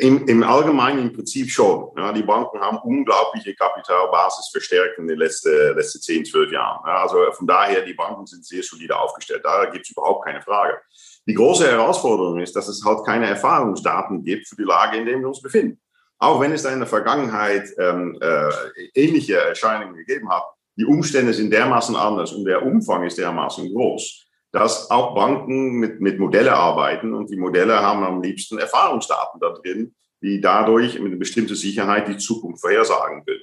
im, 0.00 0.26
Im 0.26 0.42
Allgemeinen 0.42 0.98
im 0.98 1.12
Prinzip 1.14 1.50
schon. 1.50 1.90
Ja, 1.96 2.12
die 2.12 2.22
Banken 2.22 2.60
haben 2.60 2.76
unglaubliche 2.78 3.54
Kapitalbasis 3.54 4.50
verstärkt 4.50 4.98
in 4.98 5.06
den 5.06 5.16
letzten, 5.16 5.74
letzten 5.74 6.00
10, 6.00 6.26
12 6.26 6.52
Jahren. 6.52 6.80
Ja, 6.86 7.02
also 7.02 7.32
von 7.32 7.46
daher, 7.46 7.82
die 7.82 7.94
Banken 7.94 8.26
sind 8.26 8.44
sehr 8.44 8.62
solide 8.62 8.98
aufgestellt. 8.98 9.40
Da 9.44 9.64
gibt 9.66 9.86
es 9.86 9.92
überhaupt 9.92 10.26
keine 10.26 10.42
Frage. 10.42 10.78
Die 11.26 11.34
große 11.34 11.70
Herausforderung 11.70 12.40
ist, 12.40 12.54
dass 12.54 12.68
es 12.68 12.84
halt 12.84 13.04
keine 13.06 13.28
Erfahrungsdaten 13.28 14.22
gibt 14.24 14.46
für 14.46 14.56
die 14.56 14.64
Lage, 14.64 14.98
in 14.98 15.06
der 15.06 15.18
wir 15.18 15.28
uns 15.28 15.40
befinden. 15.40 15.80
Auch 16.18 16.40
wenn 16.40 16.52
es 16.52 16.62
da 16.62 16.70
in 16.70 16.80
der 16.80 16.88
Vergangenheit 16.88 17.68
ähm, 17.78 18.18
äh, 18.20 18.50
ähnliche 18.94 19.38
Erscheinungen 19.38 19.96
gegeben 19.96 20.28
hat, 20.30 20.44
die 20.76 20.84
Umstände 20.84 21.32
sind 21.32 21.50
dermaßen 21.50 21.96
anders 21.96 22.32
und 22.32 22.44
der 22.44 22.62
Umfang 22.62 23.04
ist 23.04 23.18
dermaßen 23.18 23.72
groß, 23.72 24.26
dass 24.52 24.90
auch 24.90 25.14
Banken 25.14 25.78
mit, 25.78 26.00
mit 26.00 26.18
Modelle 26.18 26.52
arbeiten 26.52 27.14
und 27.14 27.30
die 27.30 27.36
Modelle 27.36 27.80
haben 27.80 28.04
am 28.04 28.22
liebsten 28.22 28.58
Erfahrungsdaten 28.58 29.40
da 29.40 29.50
drin, 29.50 29.94
die 30.22 30.40
dadurch 30.40 30.98
mit 30.98 31.08
einer 31.08 31.18
bestimmten 31.18 31.56
Sicherheit 31.56 32.06
die 32.06 32.18
Zukunft 32.18 32.60
vorhersagen 32.60 33.26
will. 33.26 33.40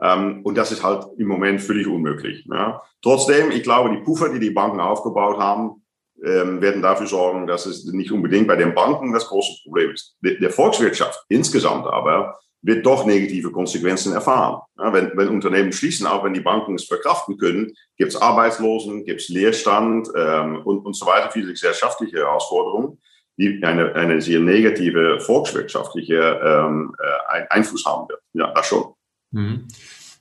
Ähm, 0.00 0.40
und 0.44 0.56
das 0.56 0.70
ist 0.70 0.82
halt 0.82 1.06
im 1.18 1.28
Moment 1.28 1.60
völlig 1.60 1.86
unmöglich. 1.86 2.46
Ja. 2.50 2.82
Trotzdem, 3.02 3.50
ich 3.50 3.62
glaube, 3.62 3.90
die 3.90 4.02
Puffer, 4.02 4.28
die 4.28 4.38
die 4.38 4.50
Banken 4.50 4.80
aufgebaut 4.80 5.38
haben, 5.38 5.82
ähm, 6.22 6.60
werden 6.60 6.82
dafür 6.82 7.06
sorgen, 7.06 7.46
dass 7.46 7.64
es 7.64 7.84
nicht 7.86 8.12
unbedingt 8.12 8.46
bei 8.46 8.56
den 8.56 8.74
Banken 8.74 9.12
das 9.12 9.26
große 9.28 9.62
Problem 9.64 9.90
ist. 9.90 10.16
Der 10.22 10.50
Volkswirtschaft 10.50 11.24
insgesamt 11.28 11.86
aber 11.86 12.38
wird 12.62 12.84
doch 12.84 13.06
negative 13.06 13.50
Konsequenzen 13.50 14.12
erfahren. 14.12 14.60
Ja, 14.78 14.92
wenn, 14.92 15.12
wenn 15.16 15.28
Unternehmen 15.28 15.72
schließen, 15.72 16.06
auch 16.06 16.24
wenn 16.24 16.34
die 16.34 16.40
Banken 16.40 16.74
es 16.74 16.84
verkraften 16.84 17.38
können, 17.38 17.72
gibt 17.96 18.12
es 18.12 18.20
Arbeitslosen, 18.20 19.04
gibt 19.04 19.22
es 19.22 19.28
Leerstand 19.28 20.08
ähm, 20.16 20.62
und, 20.64 20.84
und 20.84 20.94
so 20.94 21.06
weiter, 21.06 21.30
viele 21.30 21.52
gesellschaftliche 21.52 22.18
Herausforderungen, 22.18 22.98
die 23.38 23.60
eine, 23.62 23.94
eine 23.94 24.20
sehr 24.20 24.40
negative 24.40 25.20
volkswirtschaftliche 25.20 26.40
ähm, 26.44 26.94
äh, 26.98 27.46
Einfluss 27.48 27.84
haben 27.86 28.08
wird. 28.08 28.20
Ja, 28.34 28.52
das 28.52 28.66
schon. 28.66 28.92
Mhm. 29.30 29.68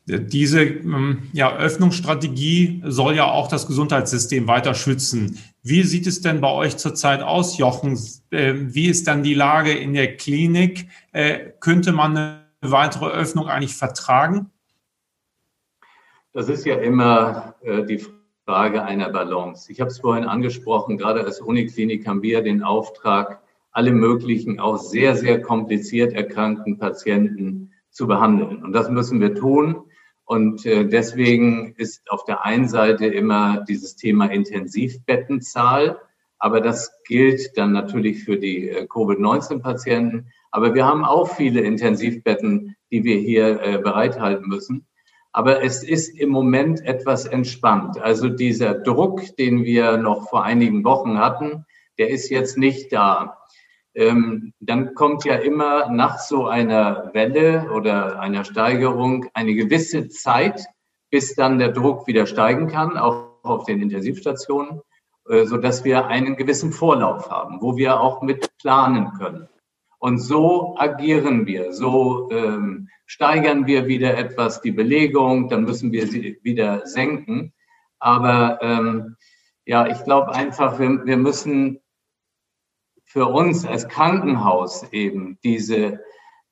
Diese 0.05 0.61
ähm, 0.61 1.29
ja, 1.33 1.55
Öffnungsstrategie 1.57 2.81
soll 2.85 3.15
ja 3.15 3.25
auch 3.25 3.47
das 3.47 3.67
Gesundheitssystem 3.67 4.47
weiter 4.47 4.73
schützen. 4.73 5.37
Wie 5.61 5.83
sieht 5.83 6.07
es 6.07 6.21
denn 6.21 6.39
bei 6.41 6.51
euch 6.51 6.77
zurzeit 6.77 7.21
aus, 7.21 7.57
Jochen? 7.57 7.99
Ähm, 8.31 8.73
wie 8.73 8.87
ist 8.87 9.07
dann 9.07 9.23
die 9.23 9.33
Lage 9.33 9.71
in 9.71 9.93
der 9.93 10.15
Klinik? 10.15 10.87
Äh, 11.11 11.51
könnte 11.59 11.91
man 11.91 12.15
eine 12.15 12.45
weitere 12.61 13.07
Öffnung 13.07 13.47
eigentlich 13.47 13.75
vertragen? 13.75 14.51
Das 16.31 16.47
ist 16.47 16.65
ja 16.65 16.75
immer 16.75 17.55
äh, 17.61 17.83
die 17.83 18.05
Frage 18.45 18.83
einer 18.83 19.09
Balance. 19.09 19.71
Ich 19.71 19.81
habe 19.81 19.89
es 19.89 19.99
vorhin 19.99 20.25
angesprochen, 20.25 20.97
gerade 20.97 21.23
als 21.23 21.41
Uniklinik 21.41 22.07
haben 22.07 22.21
wir 22.21 22.41
den 22.41 22.63
Auftrag, 22.63 23.41
alle 23.71 23.91
möglichen, 23.91 24.59
auch 24.59 24.77
sehr, 24.77 25.15
sehr 25.15 25.41
kompliziert 25.41 26.13
erkrankten 26.13 26.77
Patienten 26.77 27.71
zu 27.89 28.07
behandeln. 28.07 28.63
Und 28.63 28.73
das 28.73 28.89
müssen 28.89 29.19
wir 29.19 29.35
tun. 29.35 29.83
Und 30.29 30.63
äh, 30.67 30.85
deswegen 30.85 31.73
ist 31.77 32.03
auf 32.11 32.23
der 32.23 32.45
einen 32.45 32.67
Seite 32.67 33.07
immer 33.07 33.65
dieses 33.67 33.95
Thema 33.95 34.27
Intensivbettenzahl, 34.27 35.99
aber 36.37 36.61
das 36.61 36.91
gilt 37.03 37.57
dann 37.57 37.71
natürlich 37.71 38.25
für 38.25 38.37
die 38.37 38.69
äh, 38.69 38.85
Covid-19-Patienten. 38.85 40.27
Aber 40.51 40.75
wir 40.75 40.85
haben 40.85 41.03
auch 41.03 41.35
viele 41.35 41.61
Intensivbetten, 41.61 42.75
die 42.91 43.03
wir 43.03 43.17
hier 43.17 43.59
äh, 43.59 43.77
bereithalten 43.79 44.47
müssen. 44.47 44.85
Aber 45.31 45.63
es 45.63 45.81
ist 45.81 46.09
im 46.09 46.29
Moment 46.29 46.85
etwas 46.85 47.25
entspannt. 47.25 47.99
Also 47.99 48.29
dieser 48.29 48.75
Druck, 48.75 49.35
den 49.37 49.63
wir 49.63 49.97
noch 49.97 50.29
vor 50.29 50.43
einigen 50.43 50.83
Wochen 50.83 51.17
hatten, 51.17 51.65
der 51.97 52.11
ist 52.11 52.29
jetzt 52.29 52.55
nicht 52.55 52.93
da 52.93 53.38
ähm, 53.99 54.53
dann 54.61 54.95
kommt 54.95 55.25
ja 55.25 55.35
immer 55.35 55.89
nach 55.89 56.19
so 56.19 56.47
einer 56.47 57.11
Welle 57.13 57.69
oder 57.73 58.21
einer 58.21 58.45
Steigerung 58.45 59.25
eine 59.33 59.53
gewisse 59.53 60.07
Zeit, 60.07 60.65
bis 61.11 61.35
dann 61.35 61.59
der 61.59 61.73
Druck 61.73 62.07
wieder 62.07 62.25
steigen 62.25 62.67
kann, 62.67 62.97
auch 62.97 63.43
auf 63.43 63.65
den 63.65 63.81
Intensivstationen, 63.81 64.79
äh, 65.27 65.45
so 65.45 65.57
dass 65.57 65.83
wir 65.83 66.07
einen 66.07 66.37
gewissen 66.37 66.71
Vorlauf 66.71 67.29
haben, 67.29 67.61
wo 67.61 67.75
wir 67.75 67.99
auch 67.99 68.21
mit 68.21 68.57
planen 68.57 69.11
können. 69.17 69.49
Und 69.97 70.19
so 70.19 70.77
agieren 70.77 71.45
wir, 71.45 71.73
so 71.73 72.29
ähm, 72.31 72.87
steigern 73.05 73.67
wir 73.67 73.87
wieder 73.87 74.17
etwas 74.17 74.61
die 74.61 74.71
Belegung, 74.71 75.49
dann 75.49 75.65
müssen 75.65 75.91
wir 75.91 76.07
sie 76.07 76.39
wieder 76.41 76.87
senken. 76.87 77.51
Aber 77.99 78.59
ähm, 78.61 79.17
ja, 79.65 79.87
ich 79.87 80.01
glaube 80.05 80.33
einfach, 80.33 80.79
wir, 80.79 81.05
wir 81.05 81.17
müssen 81.17 81.81
für 83.09 83.25
uns 83.25 83.65
als 83.65 83.87
Krankenhaus 83.87 84.85
eben 84.91 85.39
diese, 85.43 85.99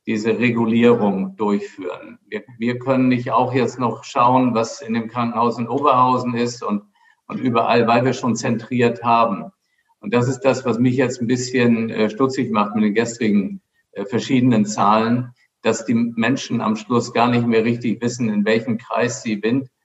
diese 0.07 0.39
Regulierung 0.39 1.35
durchführen. 1.35 2.17
Wir, 2.25 2.45
wir 2.57 2.79
können 2.79 3.09
nicht 3.09 3.29
auch 3.29 3.53
jetzt 3.53 3.77
noch 3.77 4.03
schauen, 4.03 4.55
was 4.55 4.81
in 4.81 4.95
dem 4.95 5.07
Krankenhaus 5.07 5.59
in 5.59 5.67
Oberhausen 5.67 6.33
ist 6.33 6.63
und, 6.63 6.81
und 7.27 7.39
überall, 7.39 7.87
weil 7.87 8.03
wir 8.05 8.13
schon 8.13 8.35
zentriert 8.35 9.03
haben. 9.03 9.51
Und 9.99 10.15
das 10.15 10.27
ist 10.27 10.39
das, 10.39 10.65
was 10.65 10.79
mich 10.79 10.95
jetzt 10.95 11.21
ein 11.21 11.27
bisschen 11.27 11.91
äh, 11.91 12.09
stutzig 12.09 12.51
macht 12.51 12.73
mit 12.73 12.85
den 12.85 12.95
gestrigen 12.95 13.61
äh, 13.91 14.05
verschiedenen 14.05 14.65
Zahlen, 14.65 15.35
dass 15.61 15.85
die 15.85 15.93
Menschen 15.93 16.59
am 16.59 16.75
Schluss 16.75 17.13
gar 17.13 17.29
nicht 17.29 17.45
mehr 17.45 17.65
richtig 17.65 18.01
wissen, 18.01 18.29
in 18.29 18.45
welchem 18.45 18.79
Kreis 18.79 19.21
sie 19.21 19.39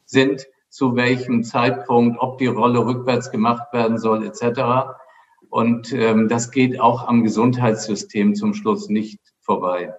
sind, 0.07 0.47
zu 0.71 0.97
welchem 0.97 1.43
Zeitpunkt, 1.43 2.19
ob 2.19 2.39
die 2.39 2.47
Rolle 2.47 2.87
rückwärts 2.87 3.31
gemacht 3.31 3.75
werden 3.75 3.99
soll, 3.99 4.25
etc. 4.25 4.97
Und 5.53 5.93
ähm, 5.93 6.29
das 6.29 6.51
geht 6.51 6.81
auch 6.81 7.07
am 7.07 7.25
Gesundheitssystem 7.25 8.35
zum 8.35 8.55
Schluss 8.55 8.89
nicht 8.89 9.21
vorbei. 9.43 9.93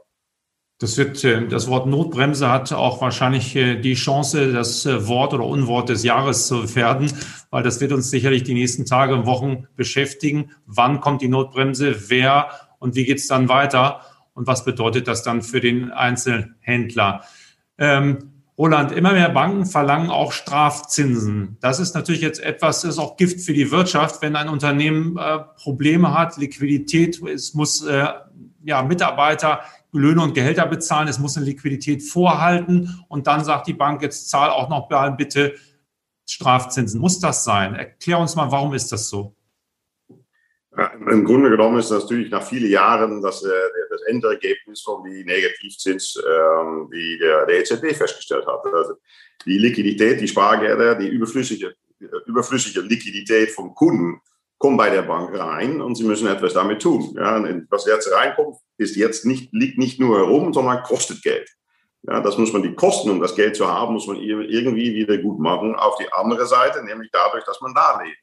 Das 0.80 0.98
wird, 0.98 1.24
äh, 1.24 1.48
das 1.48 1.68
Wort 1.68 1.86
Notbremse 1.86 2.50
hat 2.50 2.74
auch 2.74 3.02
wahrscheinlich 3.02 3.56
äh, 3.56 3.76
die 3.80 3.94
Chance, 3.94 4.52
das 4.52 4.88
äh, 4.88 5.08
Wort 5.08 5.32
oder 5.36 5.46
Unwort 5.46 5.90
des 5.90 6.02
Jahres 6.02 6.48
zu 6.48 6.76
werden, 6.76 7.14
weil 7.52 7.62
das 7.62 7.80
wird 7.82 7.92
uns 7.92 8.10
sicherlich 8.10 8.42
die 8.42 8.56
nächsten 8.56 8.88
Tage 8.88 9.14
und 9.14 9.28
Wochen 9.28 9.68
beschäftigen. 9.76 10.50
Wann 10.66 11.02
kommt 11.02 11.22
die 11.22 11.28
Notbremse? 11.28 12.10
Wer 12.10 12.50
und 12.80 12.96
wie 12.96 13.06
geht 13.06 13.20
es 13.20 13.28
dann 13.28 13.48
weiter? 13.48 14.02
Und 14.34 14.48
was 14.48 14.66
bedeutet 14.66 15.08
das 15.08 15.22
dann 15.22 15.44
für 15.44 15.62
den 15.62 15.92
Einzelhändler? 15.92 17.26
Ähm, 17.78 18.33
Roland, 18.58 18.92
immer 18.92 19.14
mehr 19.14 19.30
Banken 19.30 19.66
verlangen 19.66 20.12
auch 20.12 20.32
Strafzinsen. 20.32 21.58
Das 21.60 21.80
ist 21.80 21.96
natürlich 21.96 22.22
jetzt 22.22 22.40
etwas, 22.40 22.82
das 22.82 22.92
ist 22.92 23.00
auch 23.00 23.18
Gift 23.18 23.42
für 23.42 23.54
die 23.54 23.72
Wirtschaft, 23.72 24.22
wenn 24.22 24.36
ein 24.36 24.48
Unternehmen 24.48 25.18
äh, 25.18 25.40
Probleme 25.58 26.14
hat, 26.14 26.38
Liquidität, 26.38 27.22
es 27.24 27.56
muss 27.56 27.84
äh, 27.84 28.08
ja, 28.64 28.84
Mitarbeiter 28.84 29.62
Löhne 29.92 30.22
und 30.22 30.34
Gehälter 30.34 30.66
bezahlen, 30.66 31.08
es 31.08 31.20
muss 31.20 31.38
eine 31.38 31.46
Liquidität 31.46 32.04
vorhalten 32.04 33.04
und 33.08 33.28
dann 33.28 33.44
sagt 33.44 33.68
die 33.68 33.74
Bank, 33.74 34.02
jetzt 34.02 34.30
zahl 34.30 34.50
auch 34.50 34.70
noch 34.70 34.90
bitte 35.18 35.54
Strafzinsen. 36.26 37.00
Muss 37.00 37.20
das 37.20 37.44
sein? 37.44 37.76
Erklär 37.76 38.20
uns 38.20 38.36
mal, 38.36 38.52
warum 38.52 38.74
ist 38.74 38.92
das 38.92 39.10
so? 39.10 39.36
Im 40.76 41.24
Grunde 41.24 41.52
genommen 41.52 41.78
ist 41.78 41.92
natürlich 41.92 42.32
nach 42.32 42.44
vielen 42.44 42.70
Jahren 42.70 43.22
das, 43.22 43.44
äh, 43.44 43.50
das 43.92 44.02
Endergebnis 44.04 44.82
von 44.82 45.04
die 45.04 45.24
Negativzins, 45.24 46.16
ähm, 46.18 46.90
die 46.92 47.20
der, 47.20 47.46
der 47.46 47.60
EZB 47.60 47.96
festgestellt 47.96 48.48
hat. 48.48 48.66
Also 48.66 48.96
die 49.46 49.60
Liquidität, 49.60 50.20
die 50.20 50.28
Spargelder, 50.28 50.96
die 50.96 51.10
überflüssige, 51.10 51.76
überflüssige 52.26 52.82
Liquidität 52.82 53.52
vom 53.52 53.76
Kunden 53.76 54.20
kommt 54.58 54.78
bei 54.78 54.90
der 54.90 55.04
Bank 55.04 55.38
rein 55.38 55.80
und 55.82 55.96
sie 55.96 56.06
müssen 56.06 56.28
etwas 56.28 56.54
damit 56.54 56.82
tun. 56.82 57.14
Ja, 57.18 57.44
was 57.70 57.86
jetzt 57.86 58.12
reinkommt, 58.12 58.58
ist 58.78 58.96
jetzt 58.96 59.26
nicht, 59.26 59.54
liegt 59.54 59.78
nicht 59.78 60.00
nur 60.00 60.18
herum, 60.18 60.54
sondern 60.54 60.82
kostet 60.84 61.22
Geld. 61.22 61.50
Ja, 62.04 62.20
das 62.20 62.38
muss 62.38 62.52
man 62.52 62.64
die 62.64 62.74
Kosten, 62.74 63.12
um 63.12 63.22
das 63.22 63.36
Geld 63.36 63.56
zu 63.56 63.68
haben, 63.68 63.94
muss 63.94 64.08
man 64.08 64.18
irgendwie 64.18 64.96
wieder 64.96 65.18
gut 65.20 65.40
machen. 65.40 65.76
Auf 65.76 65.98
die 65.98 66.12
andere 66.12 66.46
Seite, 66.46 66.84
nämlich 66.84 67.10
dadurch, 67.12 67.44
dass 67.46 67.62
man 67.62 67.74
Darlehen 67.74 68.16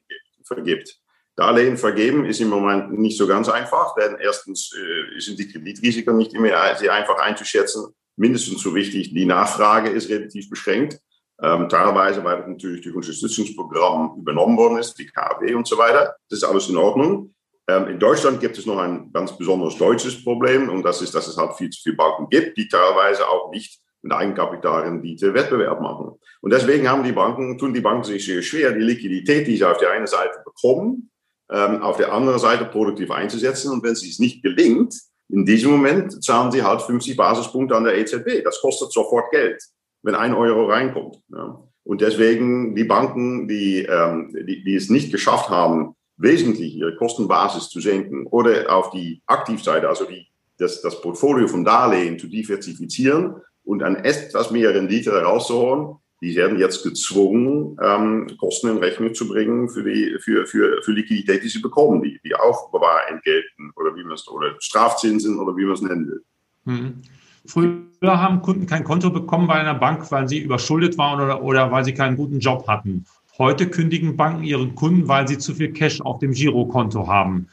vergibt. 0.43 1.00
Darlehen 1.41 1.75
vergeben 1.75 2.25
ist 2.25 2.39
im 2.39 2.49
Moment 2.49 2.99
nicht 2.99 3.17
so 3.17 3.25
ganz 3.25 3.49
einfach, 3.49 3.95
denn 3.95 4.15
erstens 4.19 4.71
äh, 4.75 5.19
sind 5.19 5.39
die 5.39 5.51
Kreditrisiken 5.51 6.15
nicht 6.15 6.35
immer 6.35 6.75
sehr 6.75 6.93
einfach 6.93 7.17
einzuschätzen. 7.17 7.87
Mindestens 8.15 8.61
so 8.61 8.75
wichtig, 8.75 9.11
die 9.11 9.25
Nachfrage 9.25 9.89
ist 9.89 10.09
relativ 10.09 10.51
beschränkt. 10.51 10.99
Ähm, 11.41 11.67
teilweise, 11.67 12.23
weil 12.23 12.47
natürlich 12.47 12.81
durch 12.81 12.95
Unterstützungsprogramm 12.95 14.19
übernommen 14.19 14.55
worden 14.55 14.77
ist, 14.77 14.93
die 14.99 15.07
KfW 15.07 15.55
und 15.55 15.67
so 15.67 15.79
weiter. 15.79 16.15
Das 16.29 16.37
ist 16.37 16.43
alles 16.43 16.69
in 16.69 16.77
Ordnung. 16.77 17.33
Ähm, 17.67 17.87
in 17.87 17.97
Deutschland 17.97 18.39
gibt 18.39 18.59
es 18.59 18.67
noch 18.67 18.77
ein 18.77 19.11
ganz 19.11 19.35
besonderes 19.35 19.75
deutsches 19.77 20.23
Problem 20.23 20.69
und 20.69 20.83
das 20.83 21.01
ist, 21.01 21.15
dass 21.15 21.27
es 21.27 21.37
halt 21.37 21.55
viel 21.55 21.71
zu 21.71 21.81
viele 21.81 21.95
Banken 21.95 22.29
gibt, 22.29 22.55
die 22.55 22.67
teilweise 22.67 23.27
auch 23.27 23.49
nicht 23.49 23.79
mit 24.03 24.13
Eigenkapitalrendite 24.13 25.33
Wettbewerb 25.33 25.81
machen. 25.81 26.19
Und 26.41 26.53
deswegen 26.53 26.87
haben 26.87 27.03
die 27.03 27.11
Banken, 27.11 27.57
tun 27.57 27.73
die 27.73 27.81
Banken 27.81 28.03
sich 28.03 28.23
sehr 28.23 28.43
schwer, 28.43 28.73
die 28.73 28.81
Liquidität, 28.81 29.47
die 29.47 29.57
sie 29.57 29.65
auf 29.65 29.77
der 29.79 29.89
einen 29.89 30.07
Seite 30.07 30.43
bekommen, 30.45 31.09
ähm, 31.51 31.81
auf 31.81 31.97
der 31.97 32.13
anderen 32.13 32.39
Seite 32.39 32.65
produktiv 32.65 33.11
einzusetzen. 33.11 33.71
Und 33.71 33.83
wenn 33.83 33.91
es 33.91 34.19
nicht 34.19 34.41
gelingt, 34.41 34.95
in 35.29 35.45
diesem 35.45 35.71
Moment 35.71 36.23
zahlen 36.23 36.51
sie 36.51 36.63
halt 36.63 36.81
50 36.81 37.15
Basispunkte 37.15 37.75
an 37.75 37.83
der 37.83 37.97
EZB. 37.97 38.43
Das 38.43 38.59
kostet 38.61 38.91
sofort 38.91 39.31
Geld, 39.31 39.61
wenn 40.01 40.15
ein 40.15 40.33
Euro 40.33 40.65
reinkommt. 40.65 41.21
Ja. 41.29 41.61
Und 41.83 42.01
deswegen 42.01 42.75
die 42.75 42.83
Banken, 42.83 43.47
die, 43.47 43.83
ähm, 43.83 44.35
die, 44.47 44.63
die 44.63 44.75
es 44.75 44.89
nicht 44.89 45.11
geschafft 45.11 45.49
haben, 45.49 45.95
wesentlich 46.17 46.75
ihre 46.75 46.95
Kostenbasis 46.95 47.69
zu 47.69 47.79
senken 47.79 48.27
oder 48.27 48.73
auf 48.73 48.91
die 48.91 49.21
Aktivseite, 49.25 49.89
also 49.89 50.05
die, 50.05 50.27
das, 50.57 50.81
das 50.81 51.01
Portfolio 51.01 51.47
von 51.47 51.65
Darlehen 51.65 52.19
zu 52.19 52.27
diversifizieren 52.27 53.35
und 53.63 53.83
an 53.83 53.95
etwas 53.95 54.51
mehr 54.51 54.73
Rendite 54.73 55.11
herauszuholen, 55.11 55.95
die 56.21 56.35
werden 56.35 56.59
jetzt 56.59 56.83
gezwungen, 56.83 57.77
ähm, 57.81 58.27
Kosten 58.37 58.69
in 58.69 58.77
Rechnung 58.77 59.13
zu 59.15 59.27
bringen 59.27 59.69
für 59.69 59.83
die 59.83 60.17
für, 60.19 60.45
für, 60.45 60.81
für 60.83 60.91
Liquidität, 60.91 61.43
die 61.43 61.49
sie 61.49 61.59
bekommen, 61.59 62.03
die, 62.03 62.19
die 62.23 62.35
Aufbewahrentgelten 62.35 63.71
oder 63.75 63.95
wie 63.95 64.03
man 64.03 64.13
es 64.13 64.27
oder 64.27 64.55
Strafzinsen 64.59 65.39
oder 65.39 65.57
wie 65.57 65.65
man 65.65 65.73
es 65.73 65.81
nennen 65.81 66.07
will. 66.07 66.23
Mhm. 66.65 67.01
Früher 67.47 68.21
haben 68.21 68.41
Kunden 68.43 68.67
kein 68.67 68.83
Konto 68.83 69.09
bekommen 69.09 69.47
bei 69.47 69.55
einer 69.55 69.73
Bank, 69.73 70.11
weil 70.11 70.29
sie 70.29 70.39
überschuldet 70.39 70.97
waren 70.99 71.19
oder, 71.19 71.41
oder 71.41 71.71
weil 71.71 71.83
sie 71.83 71.93
keinen 71.93 72.15
guten 72.15 72.39
Job 72.39 72.67
hatten. 72.67 73.05
Heute 73.39 73.67
kündigen 73.67 74.15
Banken 74.15 74.43
ihren 74.43 74.75
Kunden, 74.75 75.07
weil 75.07 75.27
sie 75.27 75.39
zu 75.39 75.55
viel 75.55 75.73
Cash 75.73 76.01
auf 76.01 76.19
dem 76.19 76.33
Girokonto 76.33 77.07
haben. 77.07 77.47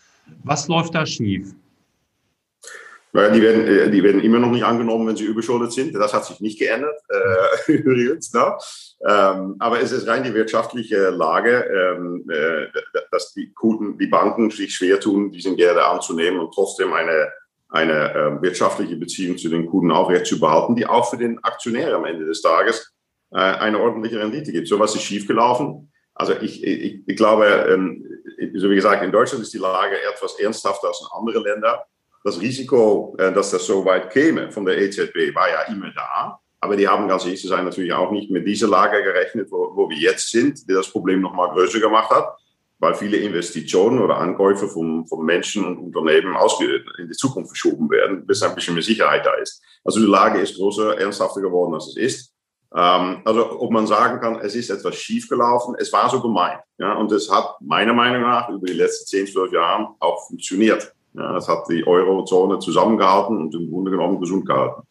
Was 0.44 0.68
läuft 0.68 0.94
da 0.94 1.06
schief? 1.06 1.54
Naja, 3.12 3.30
die 3.30 3.42
werden, 3.42 3.66
äh, 3.66 3.90
die 3.90 4.02
werden 4.02 4.20
immer 4.20 4.38
noch 4.38 4.50
nicht 4.50 4.64
angenommen, 4.64 5.06
wenn 5.06 5.16
sie 5.16 5.24
überschuldet 5.24 5.72
sind. 5.72 5.94
Das 5.94 6.12
hat 6.12 6.26
sich 6.26 6.40
nicht 6.40 6.58
geändert, 6.58 7.00
äh, 7.08 7.72
übrigens. 7.72 8.32
Ne? 8.34 8.56
Ähm, 9.08 9.56
aber 9.58 9.80
es 9.80 9.92
ist 9.92 10.06
rein 10.06 10.24
die 10.24 10.34
wirtschaftliche 10.34 11.10
Lage, 11.10 11.64
ähm, 11.64 12.28
äh, 12.30 12.66
dass 13.10 13.32
die 13.32 13.52
Kunden, 13.52 13.98
die 13.98 14.06
Banken 14.06 14.50
sich 14.50 14.74
schwer 14.74 15.00
tun, 15.00 15.32
diesen 15.32 15.56
Gelder 15.56 15.90
anzunehmen 15.90 16.40
und 16.40 16.52
trotzdem 16.52 16.92
eine, 16.92 17.32
eine 17.70 18.14
äh, 18.14 18.42
wirtschaftliche 18.42 18.96
Beziehung 18.96 19.38
zu 19.38 19.48
den 19.48 19.66
Kunden 19.66 19.90
aufrecht 19.90 20.26
zu 20.26 20.38
behalten, 20.38 20.76
die 20.76 20.86
auch 20.86 21.08
für 21.08 21.16
den 21.16 21.42
Aktionär 21.42 21.94
am 21.94 22.04
Ende 22.04 22.26
des 22.26 22.42
Tages 22.42 22.92
äh, 23.30 23.38
eine 23.38 23.78
ordentliche 23.78 24.20
Rendite 24.20 24.52
gibt. 24.52 24.68
So 24.68 24.78
was 24.78 24.94
ist 24.94 25.02
schiefgelaufen. 25.02 25.90
Also 26.14 26.34
ich, 26.40 26.62
ich, 26.62 27.00
ich 27.06 27.16
glaube, 27.16 27.46
ähm, 27.70 28.04
so 28.54 28.68
wie 28.68 28.74
gesagt, 28.74 29.02
in 29.02 29.12
Deutschland 29.12 29.42
ist 29.42 29.54
die 29.54 29.58
Lage 29.58 29.96
etwas 30.12 30.38
ernsthafter 30.38 30.88
als 30.88 31.00
in 31.00 31.18
anderen 31.18 31.44
Ländern 31.44 31.78
das 32.24 32.40
Risiko, 32.40 33.16
äh, 33.18 33.32
dass 33.32 33.50
das 33.50 33.66
so 33.66 33.84
weit 33.84 34.10
käme 34.10 34.50
von 34.50 34.64
der 34.64 34.78
EZB, 34.78 35.34
war 35.34 35.48
ja 35.48 35.62
immer 35.62 35.90
da. 35.94 36.40
Aber 36.60 36.76
die 36.76 36.88
haben 36.88 37.06
ganz 37.06 37.24
ehrlich 37.24 37.40
zu 37.40 37.48
sein 37.48 37.64
natürlich 37.64 37.92
auch 37.92 38.10
nicht 38.10 38.30
mit 38.30 38.46
dieser 38.46 38.68
Lage 38.68 39.02
gerechnet, 39.02 39.48
wo, 39.50 39.70
wo 39.74 39.88
wir 39.88 39.96
jetzt 39.96 40.30
sind, 40.30 40.68
die 40.68 40.74
das 40.74 40.90
Problem 40.90 41.20
noch 41.20 41.32
mal 41.32 41.50
größer 41.50 41.78
gemacht 41.78 42.10
hat, 42.10 42.36
weil 42.80 42.94
viele 42.94 43.16
Investitionen 43.18 44.00
oder 44.00 44.18
Ankäufe 44.18 44.68
von, 44.68 45.06
von 45.06 45.24
Menschen 45.24 45.64
und 45.64 45.78
Unternehmen 45.78 46.36
in 46.98 47.08
die 47.08 47.16
Zukunft 47.16 47.50
verschoben 47.50 47.90
werden, 47.90 48.26
bis 48.26 48.42
ein 48.42 48.54
bisschen 48.54 48.74
mehr 48.74 48.82
Sicherheit 48.82 49.24
da 49.24 49.34
ist. 49.34 49.62
Also 49.84 50.00
die 50.00 50.06
Lage 50.06 50.40
ist 50.40 50.56
größer, 50.56 50.98
ernsthafter 50.98 51.40
geworden, 51.40 51.74
als 51.74 51.88
es 51.88 51.96
ist. 51.96 52.34
Ähm, 52.74 53.22
also 53.24 53.60
ob 53.60 53.70
man 53.70 53.86
sagen 53.86 54.20
kann, 54.20 54.40
es 54.40 54.54
ist 54.54 54.70
etwas 54.70 54.96
schiefgelaufen, 54.96 55.74
es 55.78 55.92
war 55.92 56.10
so 56.10 56.20
gemeint. 56.20 56.60
Ja, 56.78 56.94
und 56.94 57.10
es 57.12 57.30
hat 57.30 57.56
meiner 57.60 57.94
Meinung 57.94 58.22
nach 58.22 58.48
über 58.48 58.66
die 58.66 58.74
letzten 58.74 59.06
10, 59.06 59.26
12 59.28 59.52
Jahre 59.52 59.88
auch 60.00 60.26
funktioniert. 60.26 60.92
Ja, 61.14 61.32
das 61.32 61.48
hat 61.48 61.64
die 61.68 61.86
Eurozone 61.86 62.58
zusammengehalten 62.58 63.38
und 63.38 63.54
im 63.54 63.70
Grunde 63.70 63.90
genommen 63.90 64.20
gesund 64.20 64.46
gehalten. 64.46 64.82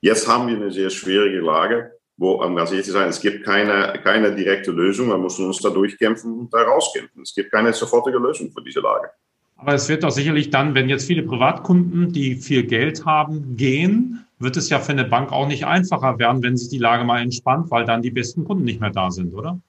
Jetzt 0.00 0.28
haben 0.28 0.48
wir 0.48 0.56
eine 0.56 0.70
sehr 0.70 0.90
schwierige 0.90 1.40
Lage, 1.40 1.92
wo, 2.16 2.42
um 2.42 2.56
ganz 2.56 2.70
ehrlich 2.70 2.86
zu 2.86 2.92
sein, 2.92 3.08
es 3.08 3.20
gibt 3.20 3.44
keine, 3.44 3.94
keine 4.02 4.34
direkte 4.34 4.70
Lösung. 4.70 5.08
Wir 5.08 5.18
müssen 5.18 5.46
uns 5.46 5.60
da 5.60 5.70
durchkämpfen 5.70 6.32
und 6.38 6.52
da 6.52 6.62
rauskämpfen. 6.62 7.22
Es 7.22 7.34
gibt 7.34 7.52
keine 7.52 7.72
sofortige 7.72 8.18
Lösung 8.18 8.50
für 8.50 8.62
diese 8.62 8.80
Lage. 8.80 9.10
Aber 9.56 9.74
es 9.74 9.88
wird 9.88 10.02
doch 10.02 10.10
sicherlich 10.10 10.50
dann, 10.50 10.74
wenn 10.74 10.88
jetzt 10.88 11.06
viele 11.06 11.22
Privatkunden, 11.22 12.12
die 12.12 12.34
viel 12.34 12.64
Geld 12.64 13.06
haben, 13.06 13.56
gehen, 13.56 14.26
wird 14.40 14.56
es 14.56 14.68
ja 14.70 14.80
für 14.80 14.90
eine 14.90 15.04
Bank 15.04 15.30
auch 15.30 15.46
nicht 15.46 15.66
einfacher 15.66 16.18
werden, 16.18 16.42
wenn 16.42 16.56
sich 16.56 16.68
die 16.68 16.78
Lage 16.78 17.04
mal 17.04 17.22
entspannt, 17.22 17.70
weil 17.70 17.84
dann 17.84 18.02
die 18.02 18.10
besten 18.10 18.44
Kunden 18.44 18.64
nicht 18.64 18.80
mehr 18.80 18.90
da 18.90 19.12
sind, 19.12 19.32
oder? 19.34 19.60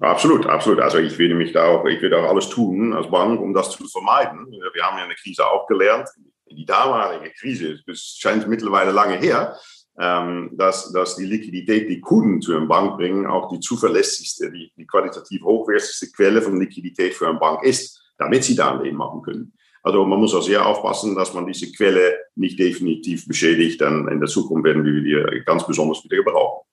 Absolut, 0.00 0.46
absolut. 0.46 0.80
Also 0.80 0.98
ich 0.98 1.16
will 1.18 1.34
mich 1.34 1.52
da 1.52 1.64
auch, 1.64 1.86
ich 1.86 2.02
will 2.02 2.12
auch 2.12 2.28
alles 2.28 2.50
tun 2.50 2.92
als 2.92 3.10
Bank, 3.10 3.40
um 3.40 3.54
das 3.54 3.70
zu 3.70 3.88
vermeiden. 3.88 4.46
Wir 4.50 4.82
haben 4.82 4.98
ja 4.98 5.04
eine 5.04 5.14
Krise 5.14 5.46
auch 5.46 5.66
gelernt. 5.66 6.08
Die 6.50 6.66
damalige 6.66 7.32
Krise, 7.32 7.80
das 7.86 8.16
scheint 8.18 8.46
mittlerweile 8.46 8.92
lange 8.92 9.16
her, 9.16 9.56
ähm, 9.98 10.50
dass, 10.52 10.92
dass 10.92 11.16
die 11.16 11.24
Liquidität, 11.24 11.88
die 11.88 12.00
Kunden 12.00 12.42
zu 12.42 12.54
einer 12.54 12.66
Bank 12.66 12.98
bringen, 12.98 13.26
auch 13.26 13.48
die 13.48 13.58
zuverlässigste, 13.58 14.52
die, 14.52 14.70
die 14.76 14.86
qualitativ 14.86 15.42
hochwertigste 15.42 16.12
Quelle 16.12 16.42
von 16.42 16.60
Liquidität 16.60 17.14
für 17.14 17.28
eine 17.28 17.38
Bank 17.38 17.62
ist, 17.62 18.00
damit 18.18 18.44
sie 18.44 18.54
Darlehen 18.54 18.96
machen 18.96 19.22
können. 19.22 19.54
Also 19.82 20.04
man 20.04 20.18
muss 20.18 20.34
auch 20.34 20.42
sehr 20.42 20.66
aufpassen, 20.66 21.14
dass 21.14 21.32
man 21.32 21.46
diese 21.46 21.72
Quelle 21.72 22.18
nicht 22.34 22.58
definitiv 22.58 23.26
beschädigt, 23.26 23.80
denn 23.80 24.08
in 24.08 24.20
der 24.20 24.28
Zukunft 24.28 24.64
werden 24.64 24.84
wir 24.84 25.00
die 25.00 25.44
ganz 25.44 25.66
besonders 25.66 26.04
wieder 26.04 26.18
gebrauchen. 26.18 26.66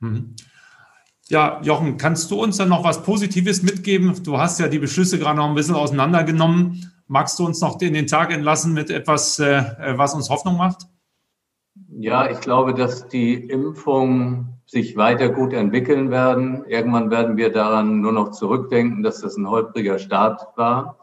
Mhm. 0.00 0.34
Ja, 1.30 1.60
Jochen, 1.62 1.96
kannst 1.96 2.28
du 2.32 2.42
uns 2.42 2.56
dann 2.56 2.68
noch 2.68 2.82
was 2.82 3.04
Positives 3.04 3.62
mitgeben? 3.62 4.20
Du 4.24 4.38
hast 4.38 4.58
ja 4.58 4.66
die 4.66 4.80
Beschlüsse 4.80 5.16
gerade 5.16 5.36
noch 5.36 5.48
ein 5.48 5.54
bisschen 5.54 5.76
auseinandergenommen. 5.76 6.92
Magst 7.06 7.38
du 7.38 7.46
uns 7.46 7.60
noch 7.60 7.80
in 7.80 7.94
den 7.94 8.08
Tag 8.08 8.32
entlassen 8.32 8.72
mit 8.72 8.90
etwas, 8.90 9.38
äh, 9.38 9.62
was 9.96 10.12
uns 10.12 10.28
Hoffnung 10.28 10.56
macht? 10.56 10.88
Ja, 11.88 12.28
ich 12.28 12.40
glaube, 12.40 12.74
dass 12.74 13.06
die 13.06 13.34
Impfungen 13.34 14.60
sich 14.66 14.96
weiter 14.96 15.28
gut 15.28 15.52
entwickeln 15.52 16.10
werden. 16.10 16.64
Irgendwann 16.66 17.12
werden 17.12 17.36
wir 17.36 17.52
daran 17.52 18.00
nur 18.00 18.12
noch 18.12 18.32
zurückdenken, 18.32 19.04
dass 19.04 19.20
das 19.20 19.36
ein 19.36 19.48
holpriger 19.48 20.00
Start 20.00 20.48
war. 20.56 20.98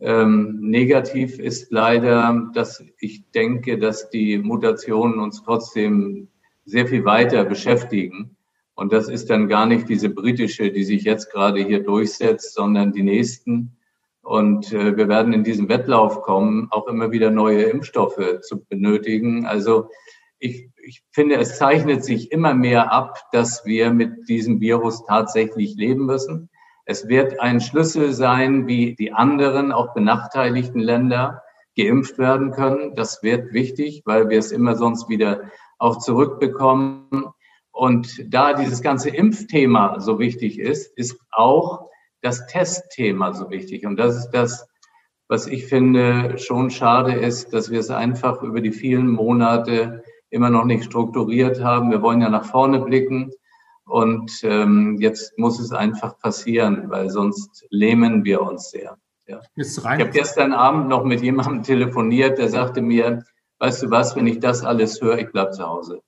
Ähm, 0.00 0.58
negativ 0.62 1.38
ist 1.38 1.70
leider, 1.70 2.50
dass 2.54 2.82
ich 2.98 3.30
denke, 3.30 3.78
dass 3.78 4.10
die 4.10 4.38
Mutationen 4.38 5.20
uns 5.20 5.44
trotzdem 5.44 6.26
sehr 6.64 6.88
viel 6.88 7.04
weiter 7.04 7.44
beschäftigen. 7.44 8.36
Und 8.80 8.94
das 8.94 9.10
ist 9.10 9.28
dann 9.28 9.46
gar 9.46 9.66
nicht 9.66 9.90
diese 9.90 10.08
britische, 10.08 10.72
die 10.72 10.84
sich 10.84 11.04
jetzt 11.04 11.30
gerade 11.30 11.60
hier 11.60 11.82
durchsetzt, 11.82 12.54
sondern 12.54 12.92
die 12.92 13.02
nächsten. 13.02 13.76
Und 14.22 14.72
äh, 14.72 14.96
wir 14.96 15.06
werden 15.06 15.34
in 15.34 15.44
diesem 15.44 15.68
Wettlauf 15.68 16.22
kommen, 16.22 16.68
auch 16.70 16.86
immer 16.86 17.10
wieder 17.10 17.30
neue 17.30 17.64
Impfstoffe 17.64 18.40
zu 18.40 18.64
benötigen. 18.64 19.44
Also 19.44 19.90
ich, 20.38 20.70
ich 20.82 21.02
finde, 21.10 21.36
es 21.36 21.58
zeichnet 21.58 22.02
sich 22.02 22.32
immer 22.32 22.54
mehr 22.54 22.90
ab, 22.90 23.18
dass 23.32 23.66
wir 23.66 23.92
mit 23.92 24.30
diesem 24.30 24.62
Virus 24.62 25.04
tatsächlich 25.04 25.74
leben 25.76 26.06
müssen. 26.06 26.48
Es 26.86 27.06
wird 27.06 27.38
ein 27.38 27.60
Schlüssel 27.60 28.14
sein, 28.14 28.66
wie 28.66 28.94
die 28.94 29.12
anderen, 29.12 29.72
auch 29.72 29.92
benachteiligten 29.92 30.80
Länder 30.80 31.42
geimpft 31.76 32.16
werden 32.16 32.52
können. 32.52 32.94
Das 32.94 33.22
wird 33.22 33.52
wichtig, 33.52 34.04
weil 34.06 34.30
wir 34.30 34.38
es 34.38 34.52
immer 34.52 34.74
sonst 34.74 35.10
wieder 35.10 35.42
auch 35.76 35.98
zurückbekommen. 35.98 37.34
Und 37.72 38.24
da 38.32 38.52
dieses 38.52 38.82
ganze 38.82 39.10
Impfthema 39.10 40.00
so 40.00 40.18
wichtig 40.18 40.58
ist, 40.58 40.96
ist 40.96 41.18
auch 41.30 41.88
das 42.22 42.46
Testthema 42.46 43.32
so 43.32 43.50
wichtig. 43.50 43.86
Und 43.86 43.96
das 43.96 44.16
ist 44.16 44.30
das, 44.30 44.68
was 45.28 45.46
ich 45.46 45.66
finde 45.66 46.38
schon 46.38 46.70
schade 46.70 47.12
ist, 47.12 47.52
dass 47.52 47.70
wir 47.70 47.80
es 47.80 47.90
einfach 47.90 48.42
über 48.42 48.60
die 48.60 48.72
vielen 48.72 49.08
Monate 49.08 50.02
immer 50.28 50.50
noch 50.50 50.64
nicht 50.64 50.84
strukturiert 50.84 51.62
haben. 51.62 51.90
Wir 51.90 52.02
wollen 52.02 52.20
ja 52.20 52.28
nach 52.28 52.44
vorne 52.44 52.80
blicken. 52.80 53.30
Und 53.84 54.30
ähm, 54.44 54.98
jetzt 55.00 55.36
muss 55.38 55.58
es 55.58 55.72
einfach 55.72 56.18
passieren, 56.18 56.90
weil 56.90 57.10
sonst 57.10 57.66
lähmen 57.70 58.24
wir 58.24 58.40
uns 58.42 58.70
sehr. 58.70 58.96
Ja. 59.26 59.40
Ich 59.56 59.78
habe 59.84 60.10
gestern 60.10 60.52
Abend 60.52 60.88
noch 60.88 61.04
mit 61.04 61.22
jemandem 61.22 61.62
telefoniert, 61.64 62.38
der 62.38 62.48
sagte 62.48 62.82
mir, 62.82 63.24
weißt 63.58 63.82
du 63.84 63.90
was, 63.90 64.14
wenn 64.16 64.26
ich 64.26 64.38
das 64.38 64.64
alles 64.64 65.00
höre, 65.00 65.18
ich 65.18 65.30
bleib 65.32 65.54
zu 65.54 65.66
Hause. 65.66 66.02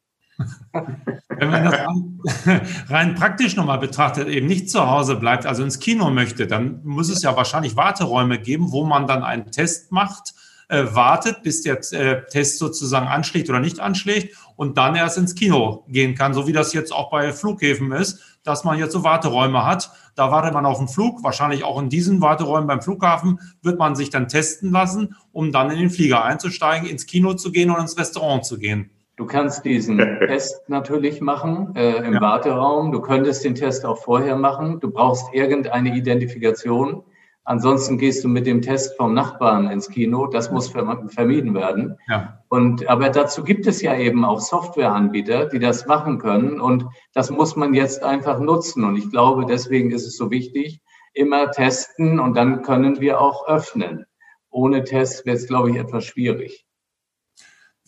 Wenn 0.72 1.50
man 1.50 1.64
das 1.64 1.78
rein 2.88 3.14
praktisch 3.14 3.56
nochmal 3.56 3.78
betrachtet, 3.78 4.28
eben 4.28 4.46
nicht 4.46 4.70
zu 4.70 4.90
Hause 4.90 5.16
bleibt, 5.16 5.46
also 5.46 5.62
ins 5.62 5.78
Kino 5.78 6.10
möchte, 6.10 6.46
dann 6.46 6.80
muss 6.84 7.08
es 7.08 7.22
ja 7.22 7.36
wahrscheinlich 7.36 7.76
Warteräume 7.76 8.38
geben, 8.38 8.72
wo 8.72 8.84
man 8.84 9.06
dann 9.06 9.22
einen 9.22 9.50
Test 9.50 9.92
macht, 9.92 10.34
äh, 10.68 10.94
wartet, 10.94 11.42
bis 11.42 11.62
der 11.62 11.78
äh, 11.92 12.24
Test 12.30 12.58
sozusagen 12.58 13.06
anschlägt 13.06 13.50
oder 13.50 13.60
nicht 13.60 13.80
anschlägt 13.80 14.36
und 14.56 14.78
dann 14.78 14.94
erst 14.94 15.18
ins 15.18 15.34
Kino 15.34 15.84
gehen 15.88 16.14
kann, 16.14 16.32
so 16.32 16.46
wie 16.46 16.52
das 16.52 16.72
jetzt 16.72 16.92
auch 16.92 17.10
bei 17.10 17.32
Flughäfen 17.32 17.92
ist, 17.92 18.20
dass 18.42 18.64
man 18.64 18.78
jetzt 18.78 18.92
so 18.92 19.04
Warteräume 19.04 19.64
hat. 19.64 19.90
Da 20.14 20.30
wartet 20.30 20.54
man 20.54 20.66
auf 20.66 20.78
den 20.78 20.88
Flug, 20.88 21.22
wahrscheinlich 21.22 21.64
auch 21.64 21.80
in 21.80 21.88
diesen 21.88 22.20
Warteräumen 22.20 22.66
beim 22.66 22.82
Flughafen 22.82 23.38
wird 23.62 23.78
man 23.78 23.94
sich 23.94 24.10
dann 24.10 24.28
testen 24.28 24.70
lassen, 24.70 25.14
um 25.32 25.52
dann 25.52 25.70
in 25.70 25.78
den 25.78 25.90
Flieger 25.90 26.24
einzusteigen, 26.24 26.88
ins 26.88 27.06
Kino 27.06 27.34
zu 27.34 27.52
gehen 27.52 27.70
und 27.70 27.80
ins 27.80 27.98
Restaurant 27.98 28.44
zu 28.44 28.58
gehen. 28.58 28.90
Du 29.16 29.26
kannst 29.26 29.64
diesen 29.64 29.98
Test 30.26 30.68
natürlich 30.68 31.20
machen 31.20 31.74
äh, 31.76 31.96
im 32.06 32.14
ja. 32.14 32.20
Warteraum. 32.20 32.92
Du 32.92 33.00
könntest 33.00 33.44
den 33.44 33.54
Test 33.54 33.84
auch 33.84 33.98
vorher 33.98 34.36
machen. 34.36 34.80
Du 34.80 34.90
brauchst 34.90 35.32
irgendeine 35.34 35.94
Identifikation. 35.96 37.02
Ansonsten 37.44 37.98
gehst 37.98 38.22
du 38.22 38.28
mit 38.28 38.46
dem 38.46 38.62
Test 38.62 38.96
vom 38.96 39.14
Nachbarn 39.14 39.68
ins 39.68 39.88
Kino. 39.88 40.28
Das 40.28 40.50
muss 40.52 40.68
vermieden 40.68 41.54
werden. 41.54 41.98
Ja. 42.08 42.38
Und, 42.48 42.88
aber 42.88 43.10
dazu 43.10 43.42
gibt 43.42 43.66
es 43.66 43.82
ja 43.82 43.96
eben 43.96 44.24
auch 44.24 44.38
Softwareanbieter, 44.38 45.46
die 45.46 45.58
das 45.58 45.86
machen 45.86 46.18
können. 46.18 46.60
Und 46.60 46.86
das 47.14 47.30
muss 47.30 47.56
man 47.56 47.74
jetzt 47.74 48.04
einfach 48.04 48.38
nutzen. 48.38 48.84
Und 48.84 48.96
ich 48.96 49.10
glaube, 49.10 49.44
deswegen 49.44 49.90
ist 49.90 50.06
es 50.06 50.16
so 50.16 50.30
wichtig, 50.30 50.80
immer 51.14 51.50
testen 51.50 52.20
und 52.20 52.36
dann 52.36 52.62
können 52.62 53.00
wir 53.00 53.20
auch 53.20 53.46
öffnen. 53.48 54.06
Ohne 54.50 54.84
Test 54.84 55.26
wird 55.26 55.36
es, 55.36 55.48
glaube 55.48 55.70
ich, 55.70 55.76
etwas 55.76 56.04
schwierig. 56.04 56.64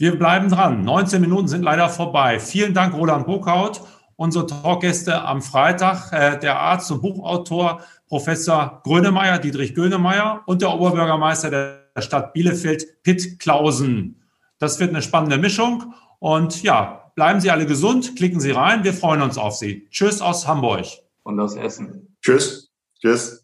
Wir 0.05 0.19
bleiben 0.19 0.51
dran. 0.51 0.85
19 0.85 1.19
Minuten 1.19 1.49
sind 1.49 1.63
leider 1.63 1.89
vorbei. 1.89 2.39
Vielen 2.39 2.75
Dank, 2.75 2.93
Roland 2.93 3.25
Burkhaut. 3.25 3.81
Unsere 4.17 4.47
Talkgäste 4.47 5.23
am 5.23 5.41
Freitag, 5.41 6.13
äh, 6.13 6.39
der 6.39 6.61
Arzt 6.61 6.93
und 6.93 7.01
Buchautor 7.01 7.81
Professor 8.07 8.83
Grönemeyer, 8.85 9.39
Dietrich 9.39 9.75
Grönemeyer 9.75 10.43
und 10.45 10.61
der 10.61 10.75
Oberbürgermeister 10.75 11.49
der 11.49 12.03
Stadt 12.03 12.35
Bielefeld, 12.35 13.03
Pitt 13.03 13.39
Klausen. 13.39 14.23
Das 14.59 14.79
wird 14.79 14.91
eine 14.91 15.01
spannende 15.01 15.39
Mischung. 15.39 15.95
Und 16.19 16.63
ja, 16.63 17.11
bleiben 17.15 17.41
Sie 17.41 17.51
alle 17.51 17.65
gesund, 17.65 18.15
klicken 18.15 18.41
Sie 18.41 18.51
rein. 18.51 18.85
Wir 18.85 18.93
freuen 18.93 19.23
uns 19.23 19.39
auf 19.39 19.55
Sie. 19.55 19.89
Tschüss 19.89 20.21
aus 20.21 20.47
Hamburg. 20.47 20.85
Und 21.23 21.41
aus 21.41 21.57
Essen. 21.57 22.15
Tschüss. 22.21 22.71
Tschüss. 23.01 23.44